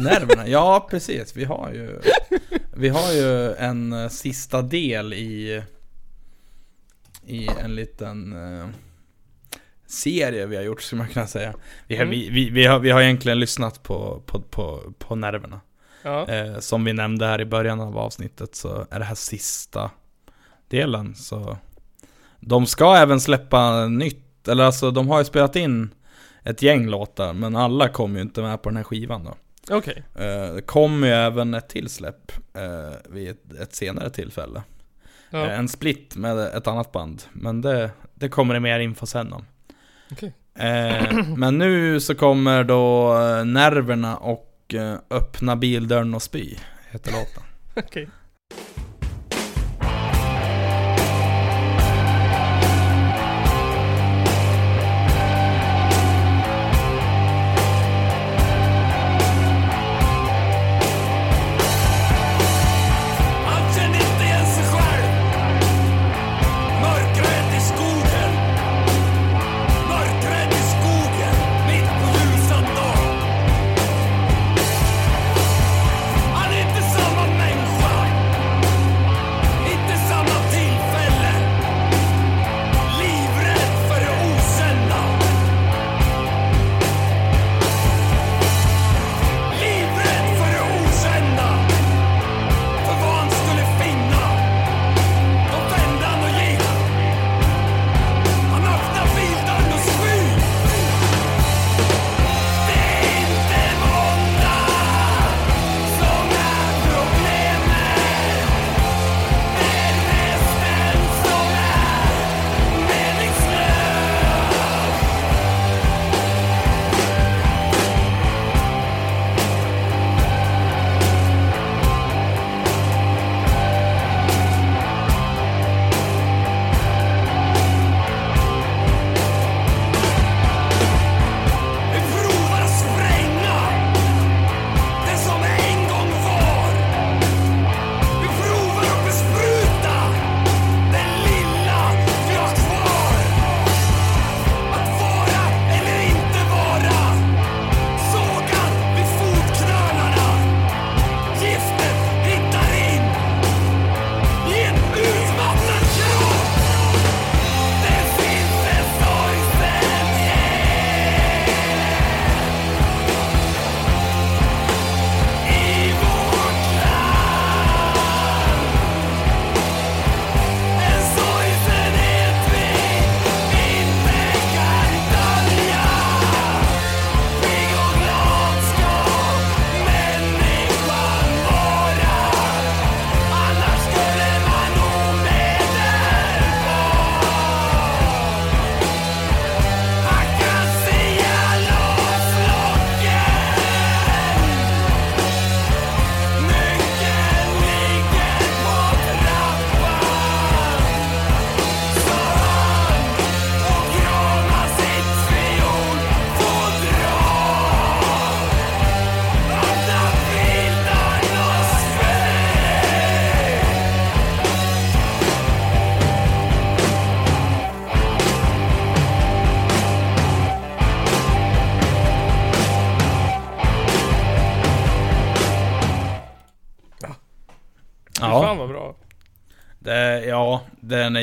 [0.00, 0.48] Nerverna.
[0.48, 1.36] Ja, precis.
[1.36, 2.00] Vi har ju
[2.76, 5.62] Vi har ju en eh, sista del i
[7.26, 8.68] I en liten eh,
[9.86, 11.54] Serie vi har gjort, skulle man kunna säga.
[11.86, 12.10] Vi har, Mm.
[12.18, 15.60] vi, vi, vi, har, vi har egentligen lyssnat på, på, på, på nerverna.
[16.02, 16.28] Ja.
[16.28, 19.90] Eh, som vi nämnde här i början av avsnittet så är det här sista
[20.68, 21.14] delen.
[21.14, 21.56] Så
[22.40, 24.48] de ska även släppa nytt.
[24.48, 25.90] Eller alltså de har ju spelat in
[26.44, 27.32] ett gäng låtar.
[27.32, 29.34] Men alla kommer ju inte med på den här skivan då.
[29.76, 30.04] Okej.
[30.14, 34.62] Eh, Det kommer ju även ett till släpp eh, vid ett, ett senare tillfälle.
[35.30, 35.46] Ja.
[35.46, 37.22] Eh, En split med ett annat band.
[37.32, 39.44] Men det, det kommer det mer info sen om.
[40.12, 40.32] Okej.
[40.58, 43.08] Eh, men nu så kommer då
[43.44, 44.50] Nerverna och
[45.10, 46.54] Öppna bildörren och spy,
[46.90, 47.42] heter låten.
[47.76, 48.04] Okej.
[48.04, 48.12] Han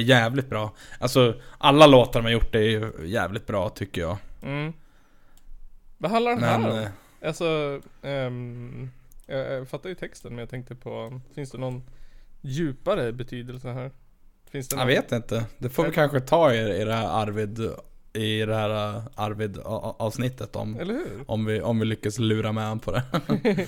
[0.02, 0.74] jävligt bra.
[1.00, 4.18] Alltså, alla låtar de har gjort är ju jävligt bra tycker jag.
[4.44, 4.74] Mm.
[5.98, 6.64] Vad handlar den Men...
[6.64, 6.78] här om?
[6.80, 6.90] eh,
[7.28, 8.90] Alltså, ehm,
[9.28, 11.84] jag, jag fattar ju texten men jag tänkte på, finns det någon
[12.42, 13.92] djupare betydelse här?
[14.52, 15.46] Finns det Jag vet inte.
[15.58, 17.60] Det får vi kanske ta i, i det här Arvid,
[18.14, 22.80] i det här uh, Arvid avsnittet om, om, vi, om vi lyckas lura med han
[22.80, 23.04] på det.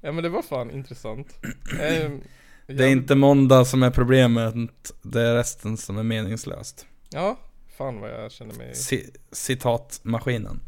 [0.00, 1.38] Ja men det var fan intressant.
[1.80, 2.20] Ehm,
[2.66, 4.54] Det är inte måndag som är problemet,
[5.02, 6.86] det är resten som är meningslöst.
[7.10, 7.36] Ja,
[7.76, 10.60] fan vad jag känner mig, C- citatmaskinen.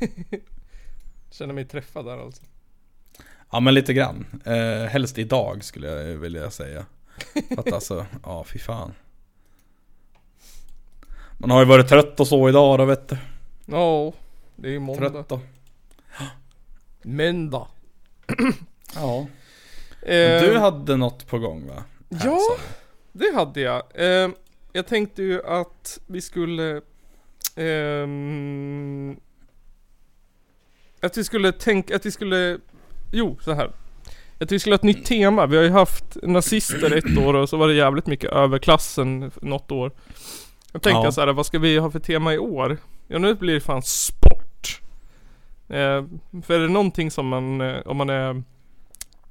[1.30, 2.42] känner mig träffad där alltså.
[3.52, 4.26] Ja men lite grann.
[4.44, 6.86] Eh, helst idag skulle jag vilja säga.
[7.48, 8.92] För att alltså, ja fy fan.
[11.38, 13.16] Man har ju varit trött och så idag då vet du.
[13.66, 14.12] Ja,
[14.56, 15.10] det är ju måndag.
[15.10, 15.40] Trött då.
[17.02, 17.66] Måndag.
[18.94, 19.26] Ja.
[20.06, 21.84] Ehm, Du hade något på gång va?
[22.18, 22.38] Här, Ja.
[23.12, 23.82] Det hade jag.
[23.94, 24.34] Ehm,
[24.72, 26.80] jag tänkte ju att vi skulle...
[27.56, 29.16] ehm,
[31.02, 32.58] att vi skulle tänka, att vi skulle...
[33.12, 33.70] Jo, så här.
[34.40, 35.46] Att vi skulle ha ett nytt tema.
[35.46, 39.70] Vi har ju haft nazister ett år och så var det jävligt mycket överklassen något
[39.72, 39.92] år.
[40.72, 41.12] Jag tänkte Ja.
[41.12, 42.76] så här, vad ska vi ha för tema i år?
[43.08, 44.80] Ja nu blir det fan sport.
[45.68, 46.04] Eh,
[46.42, 48.42] för är det någonting som man, eh, om man är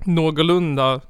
[0.05, 1.01] någorlunda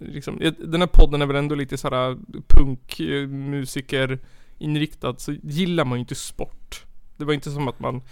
[0.00, 2.16] liksom, eh, den här podden är väl ändå lite såhär
[2.48, 4.18] punkmusiker
[4.58, 6.84] inriktad så gillar man ju inte sport.
[7.16, 8.02] Det var inte som att man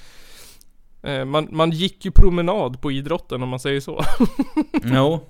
[1.04, 4.04] Eh, man, man gick ju promenad på idrotten om man säger så.
[4.84, 5.20] Jo.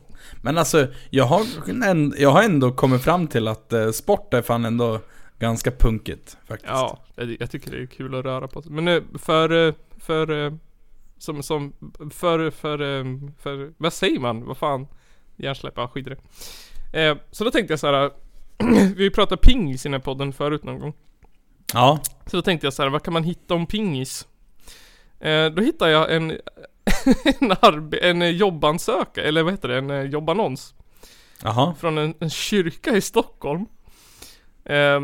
[0.42, 4.42] Men alltså, jag har, änd- jag har ändå kommit fram till att eh, sport är
[4.42, 5.00] fan ändå
[5.38, 6.70] ganska punkigt faktiskt.
[6.72, 8.72] Ja, jag, jag tycker det är kul att röra på sig.
[8.72, 10.52] Men eh, för, eh, för, eh,
[11.22, 11.72] som, som,
[12.10, 13.04] för, för, eh,
[13.38, 14.44] för, vad säger man?
[14.44, 14.86] Vad fan?
[15.36, 16.18] Hjärnsläpp, ja skit i det.
[17.02, 18.10] Eh, så då tänkte jag så här.
[18.96, 20.92] vi pratade pingis i den här podden förut någon gång.
[21.74, 22.00] Ja.
[22.26, 24.26] Så då tänkte jag så här, vad kan man hitta om pingis?
[25.20, 26.30] Eh, då hittade jag en,
[27.40, 30.74] en, arbe, en jobbansökan, eller vad heter det, en eh, jobbannons.
[31.42, 31.74] Jaha.
[31.74, 33.66] Från en, en kyrka i Stockholm.
[34.64, 35.00] Eh,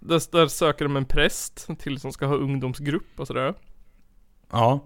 [0.00, 3.54] där, där söker de en präst till som ska ha ungdomsgrupp och sådär.
[4.54, 4.80] Ja.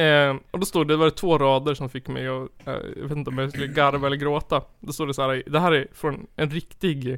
[0.00, 3.02] Eh, och då stod det, det var två rader som fick mig att, eh, jag
[3.02, 4.62] vet inte om jag skulle garva eller gråta.
[4.80, 7.12] Då stod det så här, det här är från en riktig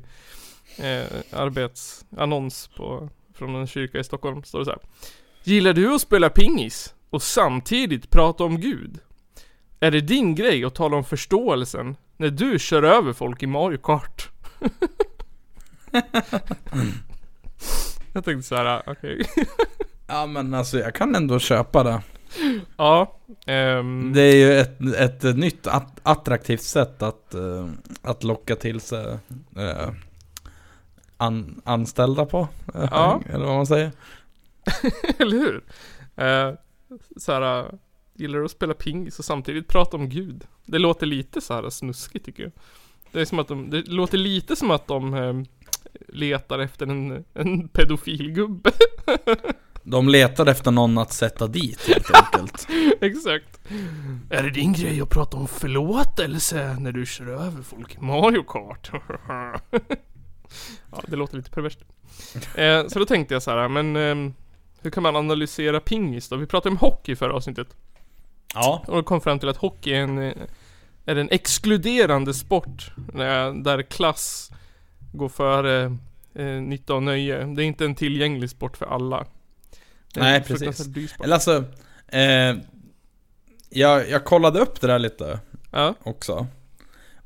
[0.78, 4.44] eh, arbetsannons på, från en kyrka i Stockholm.
[4.44, 4.80] Står det så här.
[5.44, 8.98] Gillar du att spela pingis och samtidigt prata om Gud?
[9.80, 13.78] Är det din grej att tala om förståelsen när du kör över folk i Mario
[13.78, 14.28] Kart?
[18.12, 19.26] jag tänkte så här, ah, okej.
[20.12, 22.02] Ja men alltså jag kan ändå köpa det.
[22.76, 23.18] ja.
[23.46, 27.68] ehm, Det är ju ett, ett nytt att, attraktivt sätt att, eh,
[28.02, 29.18] att locka till sig
[29.56, 29.90] eh,
[31.16, 32.48] an, anställda på.
[32.74, 33.20] Ja.
[33.30, 33.92] Eller vad man säger.
[35.18, 35.64] Eller hur?
[37.16, 37.66] Så här, eh,
[38.14, 40.44] gillar du att spela pingis och samtidigt prata om Gud?
[40.66, 42.52] Det låter lite så här snuskigt tycker jag.
[43.12, 45.46] Det är som att de, det låter lite som att de
[46.08, 48.70] letar efter en, en pedofilgubbe.
[49.84, 52.68] De letar efter någon att sätta dit helt enkelt.
[53.00, 53.60] Exakt.
[54.30, 58.42] Är det din grej att prata om förlåtelse när du kör över folk i Mario
[58.42, 58.90] Kart?
[60.92, 61.78] ja, det låter lite perverst.
[62.54, 64.34] Eh, så då tänkte jag så här, men ehm,
[64.80, 66.36] hur kan man analysera pingis då?
[66.36, 67.68] Vi pratade om hockey förra avsnittet.
[68.54, 68.84] Ja.
[68.86, 70.32] Och kom fram till att hockey är en, eh,
[71.06, 72.92] är en exkluderande sport.
[73.14, 74.50] eh, Där klass
[75.12, 75.96] går före
[76.34, 77.44] eh, nytta och nöje.
[77.44, 79.26] Det är inte en tillgänglig sport för alla.
[80.16, 80.90] Nej, precis.
[81.24, 81.64] Eller alltså,
[82.08, 82.56] eh,
[83.70, 86.46] jag, jag kollade upp det där lite Ja, också.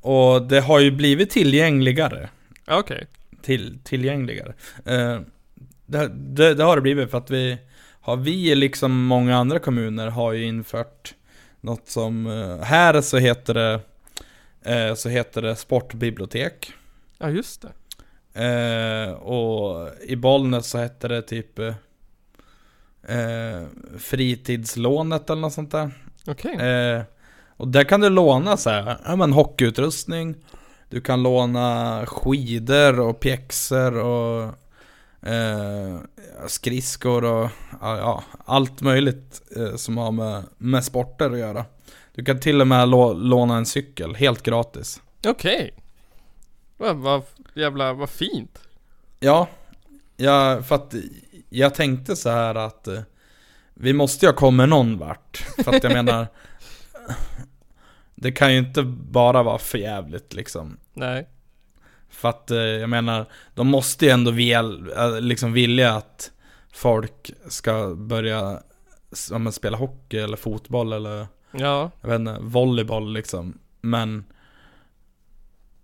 [0.01, 2.29] Och det har ju blivit tillgängligare.
[2.67, 3.07] okej.
[3.43, 4.55] Till, tillgängligare.
[4.85, 5.21] Eh,
[5.87, 7.59] det, det, det har det blivit för att vi
[8.01, 11.15] har vi liksom många andra kommuner har ju infört
[11.61, 13.81] något som, eh, här så heter det
[14.63, 16.73] eh, så heter det sportbibliotek.
[17.19, 17.73] Ja, just det.
[18.45, 21.59] Eh, och i Bollnäs så hette det typ
[23.09, 23.67] eh,
[23.99, 25.91] fritidslånet eller något sånt där.
[26.27, 26.55] Okej.
[26.55, 27.03] Eh,
[27.57, 30.37] och där kan du låna så här, ja men hockeyutrustning.
[30.91, 34.55] Du kan låna skidor och pjäxor och
[35.29, 36.01] eh,
[36.47, 41.65] skridskor och ja, allt möjligt eh, som har med, med sporter att göra.
[42.15, 45.03] Du kan till och med lå, låna en cykel helt gratis.
[45.27, 45.75] Okej.
[46.77, 47.23] Vad, vad
[47.55, 48.59] jävla, vad fint.
[49.21, 49.49] Ja,
[50.17, 50.95] ja, för att
[51.59, 53.01] jag tänkte så här att eh,
[53.75, 55.37] vi måste ju ha kommit någon vart.
[55.37, 56.27] För att jag menar,
[58.15, 60.77] det kan ju inte bara vara för jävligt liksom.
[60.95, 61.29] Nej.
[62.09, 66.31] För att eh, jag menar, de måste ju ändå väl, eh, liksom vilja att
[66.73, 68.61] folk ska börja
[69.31, 71.91] ja, men spela hockey eller fotboll eller Ja.
[72.01, 73.59] jag vet inte, volleyboll liksom.
[73.81, 74.25] Men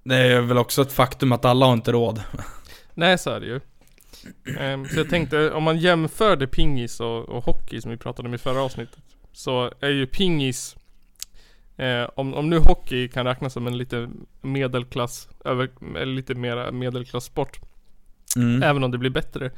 [0.03, 2.23] det är väl också ett faktum att alla har inte råd.
[2.95, 3.61] Nej, så är det ju.
[4.59, 8.35] Ehm, så jag tänkte, om man jämförde pingis och, och hockey som vi pratade om
[8.35, 9.03] i förra avsnittet.
[9.33, 10.77] Så är ju pingis
[11.77, 14.09] eh, om, om nu hockey kan räknas som en lite
[14.41, 17.61] medelklass, över, eller lite mer medelklasssport.
[18.37, 18.63] Mm.
[18.63, 19.51] Även om det blir bättre.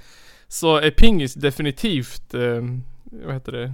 [0.49, 2.63] Så är pingis definitivt, eh,
[3.05, 3.73] vad heter det?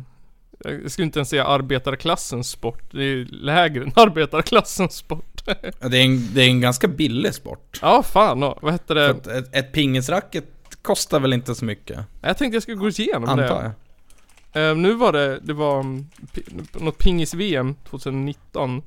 [0.64, 2.82] Jag skulle inte ens säga arbetarklassens sport.
[2.90, 5.42] Det är lägre än arbetarklassens sport.
[5.80, 7.78] Ja, Det är, en, det är en ganska billig sport.
[7.82, 8.58] ja, fan ja.
[8.62, 9.08] Vad heter det?
[9.10, 10.44] ett, ett pingisracket
[10.82, 11.98] kostar väl inte så mycket?
[12.20, 13.30] Jag tänkte jag skulle gå igenom det.
[13.30, 13.62] Antar
[14.52, 14.70] jag.
[14.70, 18.82] Eh, nu var det, det var pi- något pingis-VM 2019.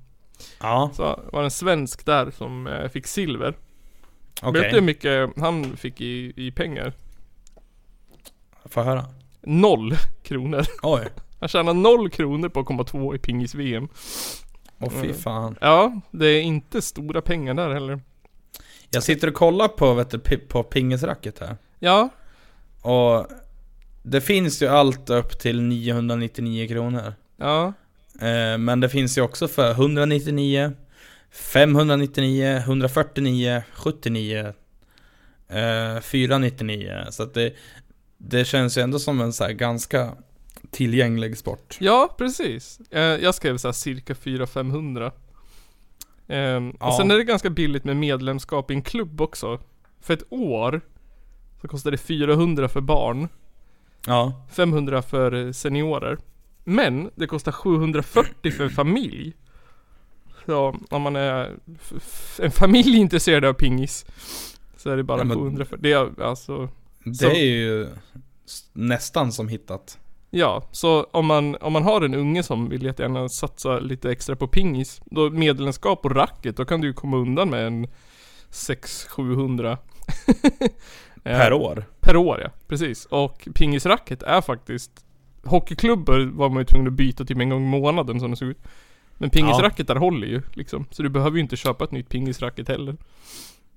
[0.60, 3.56] Ja, Så var det en svensk där som eh, fick silver.
[4.42, 4.62] okej.
[4.62, 6.94] Vet du hur mycket han fick i, i pengar?
[8.64, 9.06] Jag höra?
[9.42, 10.66] Noll kronor.
[10.84, 11.08] Oj.
[11.40, 13.88] Han tjänade noll kronor på att komma två i pingis-VM.
[14.80, 15.14] Åh fy Mm.
[15.14, 15.58] fan.
[15.62, 18.02] Ja, det är inte stora pengar där heller.
[18.90, 21.58] Jag sitter och kollar på, vet du, på pingisracket här.
[21.84, 22.10] Ja,
[22.82, 23.28] Och
[24.04, 27.14] det finns ju allt upp till 999 kronor.
[27.38, 27.74] ja,
[28.22, 30.72] Eh, men det finns ju också för 199,
[31.32, 34.54] 599, 149, 79,
[35.50, 37.06] eh, 499.
[37.12, 37.54] Så att det,
[38.18, 40.12] det känns ju ändå som en så ganska
[40.72, 41.78] tillgänglig sport.
[41.80, 42.80] Ja, precis.
[42.92, 45.12] Eh, jag skrev så här cirka 400-500.
[46.28, 46.98] Ehm, Och Ja.
[47.00, 49.60] sen är det ganska billigt med medlemskap i en klubb också.
[50.02, 50.82] För ett år
[51.64, 53.28] så kostar det 400 för barn,
[54.08, 54.46] Ja.
[54.52, 56.18] 500 för seniorer.
[56.64, 59.34] Men det kostar 740 för familj.
[60.46, 61.52] Så om man är
[62.40, 64.06] en familj intresserad av pingis
[64.78, 65.92] så är det bara Ja, men- 700 för det.
[65.92, 66.70] Är alltså
[67.06, 67.88] Det Så- är ju
[68.74, 69.98] nästan som hittat.
[70.30, 74.36] Ja, så om man, om man har en unge som vill jättegärna satsa lite extra
[74.36, 77.88] på pingis, då medlemskap och racket, då kan du ju komma undan med en
[78.52, 79.78] 600-700
[81.24, 81.86] Per år.
[82.00, 83.06] Per år ja, precis.
[83.06, 85.06] Och pingisracket är faktiskt
[85.44, 88.48] Hockeyklubbor var man ju tvungen att byta typ en gång i månaden som det såg
[88.48, 88.62] ut.
[89.18, 90.86] Men pingisracket där håller ju liksom.
[90.92, 92.98] Så du behöver ju inte köpa ett nytt pingisracket heller.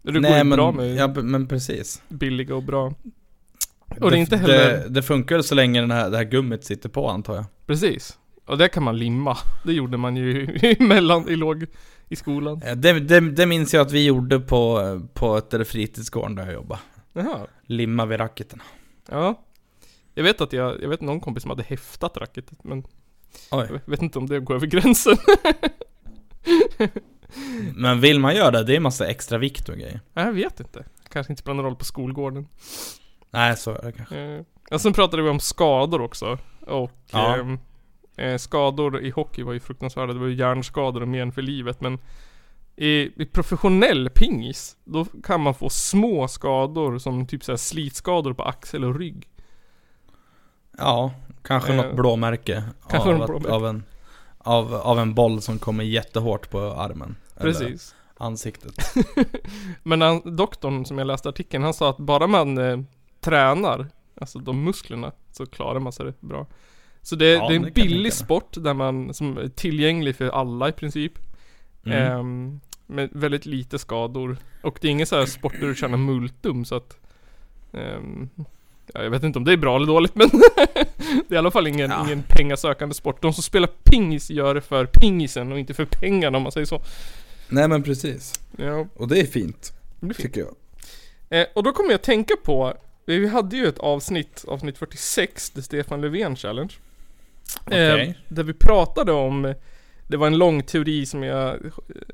[0.03, 2.03] Det går Nej ju men, bra med ja, men precis.
[2.09, 2.93] billiga och bra.
[4.01, 4.55] Och det är inte heller...
[4.57, 7.45] Det, det funkar så länge den här, det här gummit sitter på antar jag.
[7.67, 8.19] Precis.
[8.47, 9.37] Och det kan man limma.
[9.65, 10.43] Det gjorde man ju
[10.79, 11.67] i mellan, i låg,
[12.09, 12.63] i skolan.
[12.65, 16.55] Eh, Det, det, det minns jag att vi gjorde på, på ett fritidsgården där jag
[16.55, 16.81] jobbade.
[17.17, 17.47] Jaha.
[17.63, 18.63] Limma vid racketen.
[19.11, 19.43] Ja.
[20.15, 22.87] Jag vet att jag, jag vet någon kompis som hade häftat racketet men
[23.51, 23.67] Oj.
[23.71, 25.17] jag vet inte om det går över gränsen.
[27.75, 30.01] Men vill man göra det, det är massa extra vikt och grejer.
[30.15, 30.85] Jag vet inte.
[31.09, 32.49] Kanske inte spelar någon roll på skolgården.
[33.31, 34.21] Nej, så är det kanske.
[34.21, 36.39] Eh, och sen pratade vi om skador också.
[36.67, 37.37] Och Ja.
[37.37, 37.59] ehm,
[38.17, 40.13] eh, skador i hockey var ju fruktansvärda.
[40.13, 41.81] Det var ju hjärnskador och men för livet.
[41.81, 41.99] Men
[42.77, 48.85] i, professionell pingis, då kan man få små skador som typ såhär slitskador på axel
[48.85, 49.29] och rygg.
[50.79, 52.63] Ja, kanske Eh, något blåmärke.
[52.89, 53.55] kanske av, något blåmärke.
[53.55, 53.85] Av en,
[54.39, 57.17] av, av en boll som kommer jättehårt på armen.
[57.37, 57.95] Eller Precis.
[58.17, 58.75] ansiktet.
[59.83, 62.79] Men han, doktorn som jag läste artikeln, han sa att bara man eh,
[63.21, 63.89] tränar,
[64.21, 66.47] alltså de musklerna, så klarar man sig bra.
[67.03, 70.29] Så det, Ja, det är en det billig sport där man, som är tillgänglig för
[70.29, 71.13] alla i princip.
[71.85, 72.19] Mm.
[72.19, 74.37] Ehm, med väldigt lite skador.
[74.63, 76.97] Och det är ingen så här sport där du tjänar multum så att
[77.73, 78.29] ehm,
[78.95, 80.29] ja, Jag vet inte om det är bra eller dåligt men
[81.29, 82.05] Det är i alla fall ingen, Ja.
[82.07, 83.23] ingen pengasökande sport.
[83.23, 86.67] De som spelar pingis gör det för pingisen och inte för pengarna om man säger
[86.67, 86.83] så.
[87.49, 88.41] Nej men precis.
[88.57, 90.17] Ja, Och det är fint, det fint.
[90.17, 90.55] tycker jag.
[91.41, 92.75] Eh, och då kommer jag tänka på
[93.07, 96.73] Vi hade ju ett avsnitt, avsnitt 46, The Stefan Löfven Challenge.
[97.65, 98.01] Okej.
[98.09, 99.55] Eh, där vi pratade om
[100.09, 101.57] Det var en lång teori som jag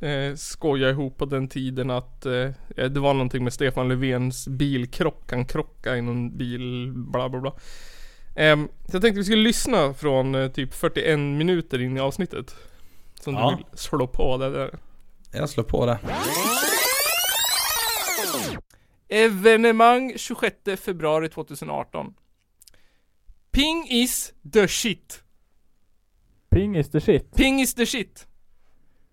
[0.00, 5.30] eh, skojade ihop på den tiden att eh, Det var någonting med Stefan Löfvens bilkrock,
[5.32, 7.52] han krockade i någon bil, bla bla bla.
[8.36, 12.54] Ehm, så jag tänkte vi skulle lyssna från eh, typ 41 minuter in i avsnittet.
[13.20, 13.50] Som Ja.
[13.50, 14.78] du vill slå på det där.
[15.32, 15.98] Jag slår på det.
[19.08, 22.14] Evenemang 26 februari 2018.
[23.50, 25.22] Ping is the shit.
[26.52, 27.36] Ping is the shit.
[27.36, 28.26] Ping is the shit.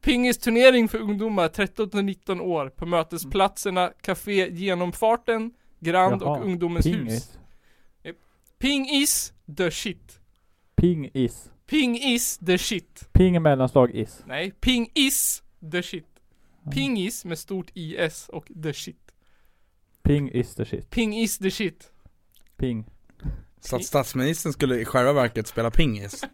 [0.01, 6.93] Pingis turnering för ungdomar 13-19 år på mötesplatserna Café Genomfarten, Grand Jaha, och Ungdomens hus.
[6.93, 7.37] Pingis.
[8.59, 10.19] Ping is the shit.
[10.75, 11.51] Ping is.
[11.65, 13.09] Ping is the shit.
[13.13, 14.23] Ping mellanslag is.
[14.25, 16.05] Nej, ping is the shit.
[16.71, 19.11] Pingis med stort is och the shit.
[20.03, 20.89] Ping is the shit.
[20.89, 21.91] Ping is the shit.
[22.57, 22.85] Ping.
[23.59, 26.25] Så att statsministern skulle i själva verket spela pingis.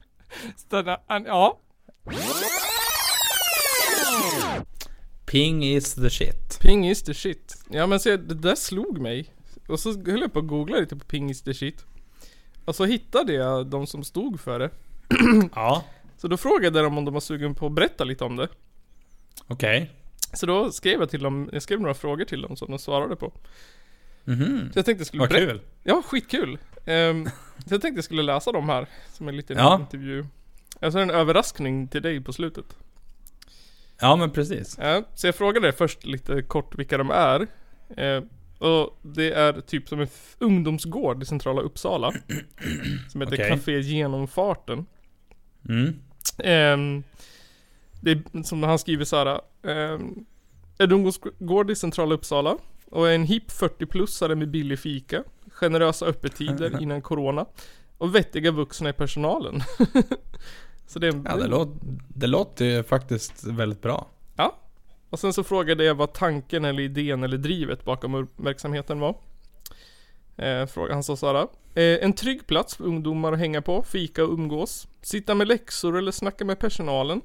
[0.56, 1.60] Stanna, an, ja.
[5.26, 6.60] Ping is the shit.
[6.62, 7.56] Ping is the shit.
[7.70, 9.34] Ja men se, det där slog mig.
[9.68, 11.86] Och så höll jag på att googla lite på ping is the shit.
[12.66, 14.70] Och så hittade jag de som stod för det.
[15.56, 15.84] Ja.
[16.18, 18.48] Så då frågade jag dem om de var sugen på att berätta lite om det.
[19.48, 19.92] Okej.
[20.34, 23.16] Så då skrev jag till dem, jag skrev några frågor till dem som de svarade
[23.16, 23.34] på.
[24.26, 24.70] Mhm.
[24.74, 25.52] Så jag tänkte jag skulle Vad berätta.
[25.52, 25.62] kul.
[25.84, 26.58] Ja, skitkul.
[26.86, 27.26] Um,
[27.68, 28.88] så jag tänkte jag skulle läsa dem här.
[29.14, 29.80] Som en liten Ja.
[29.80, 30.26] intervju.
[30.82, 32.66] Alltså en överraskning till dig på slutet.
[34.00, 34.78] Ja men precis.
[34.82, 37.48] Ja, så jag frågade först lite kort vilka de är.
[37.98, 38.24] Eh,
[38.60, 42.12] och det är typ som en f- ungdomsgård i centrala Uppsala.
[43.12, 43.50] som heter Okej.
[43.50, 44.86] Café Genomfarten.
[45.70, 46.00] Mm.
[46.38, 47.04] Ehm,
[48.02, 49.42] det är som han skriver såhär.
[49.62, 50.26] Um,
[50.78, 52.58] en ungdomsgård i centrala Uppsala.
[52.92, 55.24] Och en hipp 40-plussare med billig fika.
[55.52, 57.46] Generösa öppettider innan corona.
[57.98, 59.62] Och vettiga vuxna i personalen.
[60.88, 61.78] så det Ja det, låter,
[62.08, 64.08] det låter ju faktiskt väldigt bra.
[64.36, 64.60] Ja.
[65.10, 69.16] Och sen så frågade jag vad tanken eller idén eller drivet bakom verksamheten var.
[70.38, 71.48] Eh, fråga, han sa såhär.
[71.76, 74.88] Eh, en trygg plats för ungdomar att hänga på, fika och umgås.
[75.02, 77.22] Sitta med läxor eller snacka med personalen.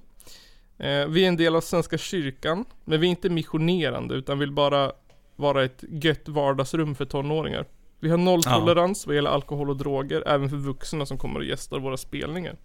[0.79, 4.53] Eh, vi är en del av Svenska kyrkan, men vi är inte missionerande utan vill
[4.53, 4.93] bara
[5.41, 7.67] vara ett gött vardagsrum för tonåringar.
[8.01, 11.79] Vi har nolltolerans vad gäller alkohol och droger, även för vuxna som kommer och gästar
[11.79, 12.57] våra spelningar.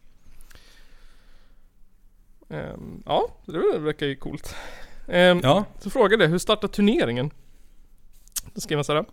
[2.50, 4.56] Ehm, ja, det verkar ju coolt.
[5.08, 7.32] Ehm, Ja, så frågade jag, hur startar turneringen?
[8.54, 9.06] Då skrev man såhär.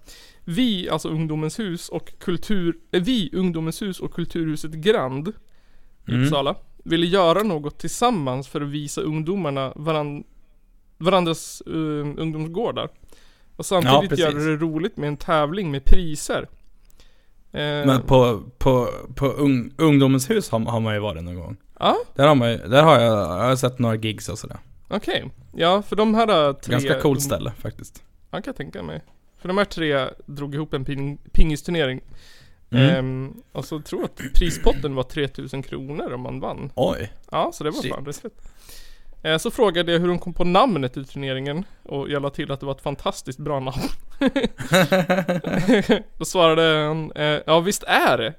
[0.44, 2.78] Vi, alltså Ungdomens hus och kultur...
[2.90, 5.32] Eh, vi, Ungdomens hus och Kulturhuset Grand i
[6.08, 6.22] Mm.
[6.22, 6.54] Uppsala
[6.84, 10.24] ville göra något tillsammans för att visa ungdomarna varann,
[10.98, 12.88] varandras uh, ungdomsgårdar.
[13.62, 14.24] Och samtidigt precis.
[14.24, 16.48] göra det roligt med en tävling med priser.
[17.52, 21.56] Eh, men på, på, på ung, ungdomens hus har, har man ju varit någon gång.
[21.78, 24.58] Ja, Där har, man där har jag, jag har sett några gigs och sådär.
[24.88, 25.30] okej.
[25.56, 26.72] Ja, för de här uh, tre...
[26.72, 28.02] Ganska coolt ställe faktiskt.
[28.30, 29.02] Ja, kan jag tänka mig.
[29.38, 32.00] För de här tre drog ihop en ping, pingisturnering.
[32.70, 32.90] Mm.
[32.90, 36.72] Ehm, och så tror jag att prispotten var 3000 kronor om man vann.
[36.74, 37.12] Oj.
[37.30, 37.94] Ja, så det var Shit.
[37.94, 38.24] fan rätt.
[38.24, 38.30] Eh,
[39.38, 42.60] så frågade jag hur de kom på namnet i turneringen och jag la till att
[42.60, 43.82] det var ett fantastiskt bra namn.
[46.18, 48.34] Då svarade han, eh, ja visst är det.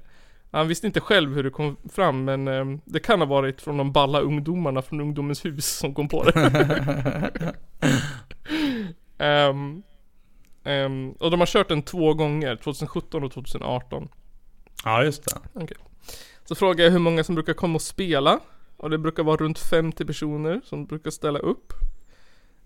[0.50, 3.76] Han visste inte själv hur det kom fram men eh, det kan ha varit från
[3.76, 7.30] de balla ungdomarna från Ungdomens hus som kom på det.
[9.18, 9.82] Ehm,
[10.64, 14.08] ehm, och de har kört den två gånger, 2017 och 2018.
[14.84, 15.76] Ja, just det.
[16.44, 18.40] Så frågade jag hur många som brukar komma och spela.
[18.84, 21.72] Och det brukar vara runt 50 personer som brukar ställa upp.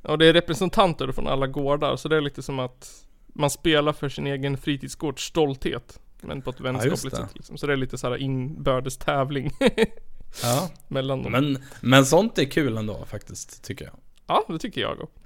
[0.03, 3.93] Och det är representanter från alla gårdar, så det är lite som att man spelar
[3.93, 6.01] för sin egen fritidsgårds stolthet.
[6.21, 7.17] Men på ett vänskapligt det.
[7.17, 7.57] sätt liksom.
[7.57, 9.51] Så det är lite så här inbördes tävling
[10.43, 10.71] Ja.
[10.89, 11.33] mellan dem.
[11.33, 13.95] Men, men sånt är kul ändå faktiskt, tycker jag.
[14.27, 15.21] Ja, det tycker jag också.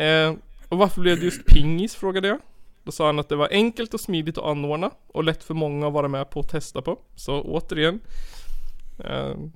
[0.00, 0.34] Eh,
[0.68, 2.38] och varför blev det just pingis frågade jag.
[2.84, 5.86] Då sa han att det var enkelt och smidigt att anordna och lätt för många
[5.86, 6.98] att vara med på och testa på.
[7.16, 8.00] Så återigen,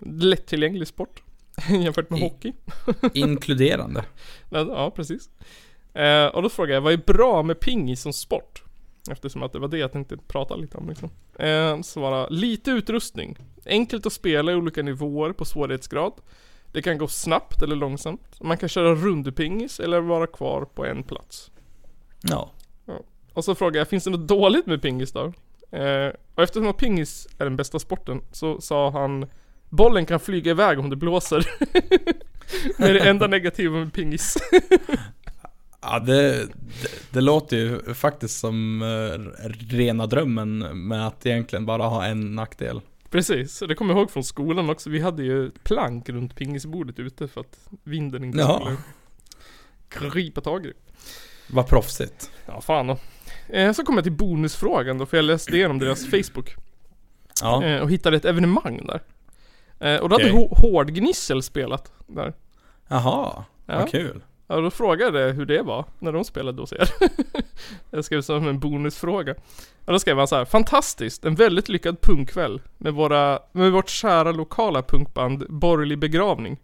[0.01, 1.22] lättillgänglig sport
[1.68, 2.53] jämfört med I- hockey.
[3.14, 4.05] Inkluderande.
[4.51, 5.30] Ja, ja, precis.
[5.95, 8.62] Eh, och då frågade jag, vad är bra med pingis som sport?
[9.11, 11.11] Eftersom att det var det jag tänkte prata lite om liksom.
[11.38, 13.36] Eh, svara, lite utrustning.
[13.66, 16.12] Enkelt att spela i olika nivåer på svårighetsgrad.
[16.72, 18.41] Det kan gå snabbt eller långsamt.
[18.41, 21.51] Man kan köra rundpingis eller vara kvar på en plats.
[22.22, 22.51] Ja.
[23.32, 25.32] Och så frågade jag, finns det något dåligt med pingis då?
[25.73, 29.27] Eh, och eftersom att pingis är den bästa sporten så sa han
[29.68, 31.47] Bollen kan flyga iväg om det blåser.
[32.79, 34.37] det är det enda negativa med pingis.
[35.83, 36.33] Ja, det,
[36.83, 39.43] det, det låter ju faktiskt som eh,
[39.77, 40.59] rena drömmen
[40.89, 42.81] med att egentligen bara ha en nackdel.
[43.11, 44.91] Precis, det kommer jag ihåg från skolan också.
[44.91, 48.73] Vi hade ju plank runt pingisbordet ute för att vinden inte Ja.
[49.89, 50.73] skulle gripa tag i.
[51.51, 52.31] Vad proffsigt.
[52.47, 52.99] Ja, fan då.
[53.53, 56.55] Eh, så kom jag till bonusfrågan då, för jag läste igenom deras Facebook.
[57.42, 57.64] Ja.
[57.64, 59.01] Eh, och hittade ett evenemang där.
[59.80, 60.48] Eh, och då hade Okej.
[60.51, 62.32] Hå- Hårdgnissel spelat där.
[62.88, 63.78] Jaha, Ja.
[63.78, 64.22] vad kul.
[64.46, 66.88] Ja, då frågade jag hur det var när de spelade hos er.
[67.90, 69.34] jag skrev som en bonusfråga.
[69.84, 71.24] Och då skrev han så här: Fantastiskt!
[71.24, 76.57] En väldigt lyckad punkkväll med, våra, med vårt kära lokala punkband Borgerlig begravning.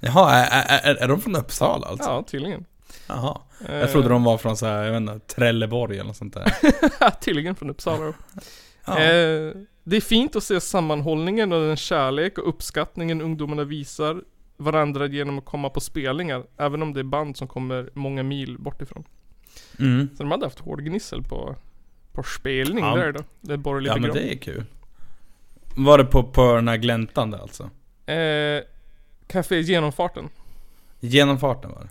[0.00, 2.10] Jaha, är, är, är de från Uppsala alltså?
[2.10, 2.64] Ja, tydligen.
[3.06, 3.40] Jaha.
[3.68, 6.34] Eh, Jag trodde de var från så här, jag vet inte, Trelleborg eller något sånt
[6.34, 6.52] där.
[7.20, 8.12] tydligen från Uppsala.
[8.86, 8.92] Ja.
[8.98, 9.52] Eh,
[9.84, 14.22] det är fint att se sammanhållningen och den kärlek och uppskattningen ungdomarna visar
[14.56, 16.44] varandra genom att komma på spelningar.
[16.56, 19.04] Även om det är band som kommer många mil bort ifrån.
[19.78, 20.08] Mm.
[20.16, 21.56] Så de hade haft hårdgnissel på,
[22.12, 22.96] på spelning Ja.
[22.96, 23.20] där då.
[23.40, 24.64] Det är borgerlig Ja men det är kul.
[25.76, 27.70] Var det på, på den här gläntan där alltså?
[28.12, 28.62] Eh,
[29.26, 30.28] Café Genomfarten.
[31.00, 31.88] Genomfarten var det?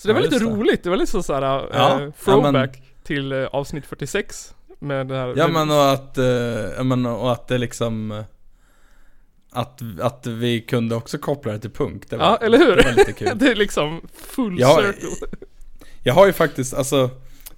[0.00, 0.50] Så det var Ja, lite det.
[0.50, 0.82] roligt.
[0.82, 4.54] Det var lite så såhär Ja, eh, ja, throwback till eh, avsnitt 46.
[4.78, 5.34] Med det här.
[5.36, 8.24] Ja men och att, eh, men och att det liksom eh,
[9.50, 12.10] att, att vi kunde också koppla det till punk.
[12.10, 12.76] Det var, Ja, eller hur?
[12.76, 13.28] Det var lite kul.
[13.38, 15.08] det är liksom full Ja, circle.
[16.02, 17.10] Jag har ju faktiskt, alltså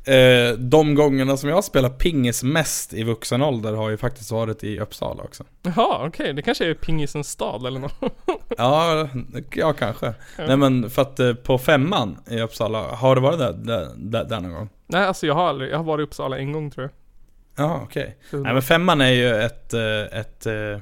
[0.04, 4.30] eh, De gångerna som jag har spelat pingis mest i vuxen ålder har ju faktiskt
[4.30, 5.44] varit i Uppsala också.
[5.62, 6.32] Jaha, okej.
[6.32, 7.94] Det kanske är pingisens stad eller något.
[8.58, 9.08] Ja,
[9.54, 10.14] ja kanske.
[10.38, 14.24] Nej men för att eh, på femman i Uppsala, har du varit där, där, där,
[14.24, 14.68] där någon gång?
[14.86, 16.92] Nej, alltså jag har aldrig, jag har varit i Uppsala en gång tror jag.
[17.66, 18.16] Ja, okej.
[18.30, 20.78] Nej men femman är ju ett, eh, ett, eh,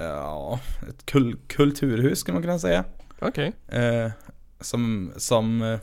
[0.00, 2.84] ja, ett kul, kulturhus skulle man kunna säga.
[3.18, 3.52] Okej.
[3.68, 4.10] Eh,
[4.60, 5.78] som, som,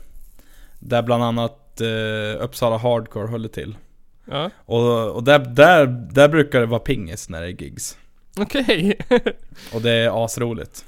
[0.80, 3.76] där bland annat eh, Uppsala Hardcore håller till.
[4.24, 4.50] Ja.
[4.56, 7.98] Och, och där, där, där brukar det vara pingis när det är gigs.
[8.38, 8.98] Okej.
[9.74, 10.84] Och det är asroligt.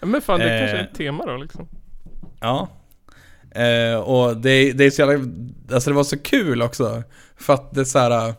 [0.00, 0.58] Men fan det Eh.
[0.60, 1.68] kanske är ett tema då liksom.
[2.40, 2.68] Ja.
[3.50, 5.28] Eh, och det, det är så jävla,
[5.72, 7.02] alltså det var så kul också.
[7.36, 8.34] För att det är så här,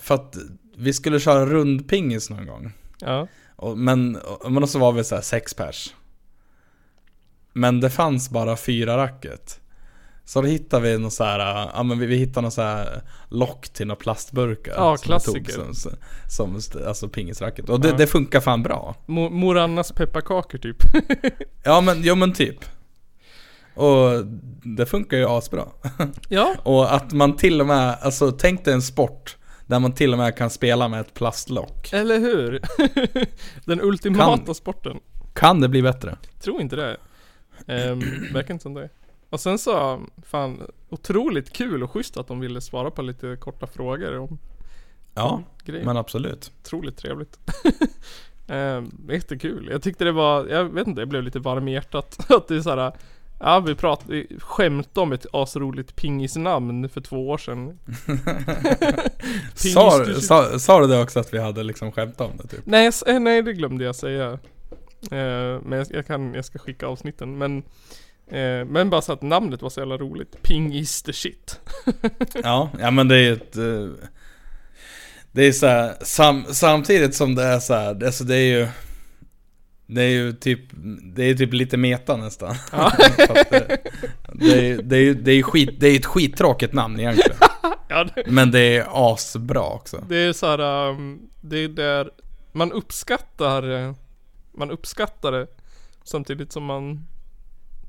[0.00, 0.36] för att
[0.76, 2.72] vi skulle köra rundpingis någon gång.
[3.00, 3.28] Ja.
[3.56, 5.94] Och, men, och, men så var vi så här sex pers.
[7.52, 9.60] Men det fanns bara fyra racket.
[10.28, 12.62] Så då hittar vi någon så här, äh, ja men vi, vi hittar någon så
[12.62, 15.72] här lock till några plastburkar Ja, som vi tog klassiker.
[16.28, 17.68] Som, som, alltså pingisracket.
[17.68, 17.94] Och det, Ja.
[17.96, 20.76] det funkar fan bra Mo- Mor Annas pepparkakor typ.
[21.64, 22.56] Ja men, jo men typ
[23.74, 24.24] Och
[24.76, 25.64] det funkar ju asbra
[26.28, 30.12] ja, Och att man till och med, alltså tänk dig en sport Där man till
[30.12, 32.60] och med kan spela med ett plastlock eller hur?
[33.64, 34.96] Den ultimata Kan- sporten.
[35.34, 36.16] Kan det bli bättre?
[36.40, 36.96] Tror inte det.
[37.90, 38.00] Um,
[38.32, 38.88] verkar inte som det.
[39.30, 43.66] Och sen så, fan, otroligt kul och schysst att de ville svara på lite korta
[43.66, 44.38] frågor om
[45.14, 45.84] Ja, grejer.
[45.84, 47.38] men absolut Otroligt trevligt.
[48.48, 49.68] um, jättekul.
[49.72, 52.30] Jag tyckte det var, jag vet inte, jag blev lite varm i hjärtat.
[52.30, 52.92] Att det är såhär,
[53.40, 57.78] ja vi pratade, vi skämtade om ett asroligt pingisnamn för två år sedan.
[59.54, 62.66] sa, Pingis- sa, sa du det också att vi hade liksom skämtat om det typ?
[62.66, 64.32] Nej, eh, nej det glömde jag säga.
[65.10, 67.38] Eh, men jag, jag kan, jag ska skicka avsnitten.
[67.38, 67.62] Men,
[68.30, 70.42] eh, men bara så att namnet var så jävla roligt.
[70.42, 71.60] Ping is the shit.
[72.42, 74.06] Ja, ja men det är ett eh,
[75.32, 78.68] Det är så här, sam, samtidigt som det är så här, alltså det är ju
[79.86, 80.60] Det är ju typ,
[81.14, 82.92] det är typ lite meta nästan Ja.
[82.98, 83.78] Det,
[84.32, 87.36] det, är, det, är, ju- det är ju skit, det är ett skittråkigt namn egentligen
[87.88, 92.10] ja, det, Men det är asbra också det är så här, um, det är där
[92.52, 93.94] man uppskattar, eh,
[94.52, 95.46] man uppskattar det
[96.04, 97.06] samtidigt som man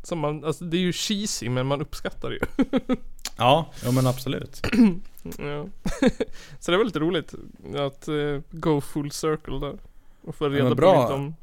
[0.03, 2.95] som man, alltså det är ju cheesy men man uppskattar det ju.
[3.37, 4.61] Ja, ja men absolut
[5.37, 5.65] Ja.
[6.59, 7.33] så det var lite roligt
[7.75, 9.77] att eh, go full circle där.
[10.21, 11.35] Och få reda men på lite om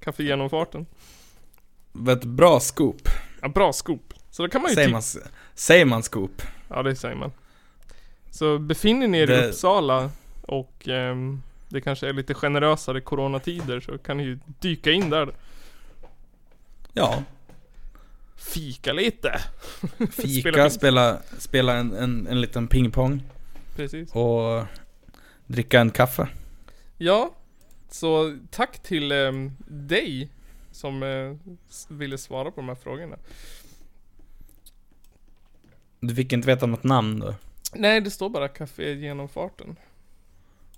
[0.00, 0.86] kaffegenomfarten.
[2.08, 3.08] Ett bra scoop
[3.42, 4.14] Ja, bra scoop.
[4.30, 5.02] Så då kan man ju Säger man,
[5.54, 6.42] säger man scoop?
[6.68, 7.32] Ja det säger man.
[8.30, 10.10] Så befinner ni er i Det- Uppsala
[10.42, 15.32] och ehm, det kanske är lite generösare coronatider så kan ni ju dyka in där.
[16.92, 17.22] Ja,
[18.38, 19.40] Fika lite.
[20.10, 20.70] fika, ping.
[20.70, 23.22] spela, spela en, en, en liten pingpong
[23.76, 24.12] Precis.
[24.12, 24.64] och
[25.46, 26.28] dricka en kaffe
[26.98, 27.34] Ja,
[27.90, 30.28] så tack till ehm, dig
[30.70, 31.36] som eh,
[31.88, 33.16] ville svara på de här frågorna.
[36.00, 37.34] Du fick inte veta något namn då?
[37.74, 39.76] Nej, det står bara kaffegenomfarten.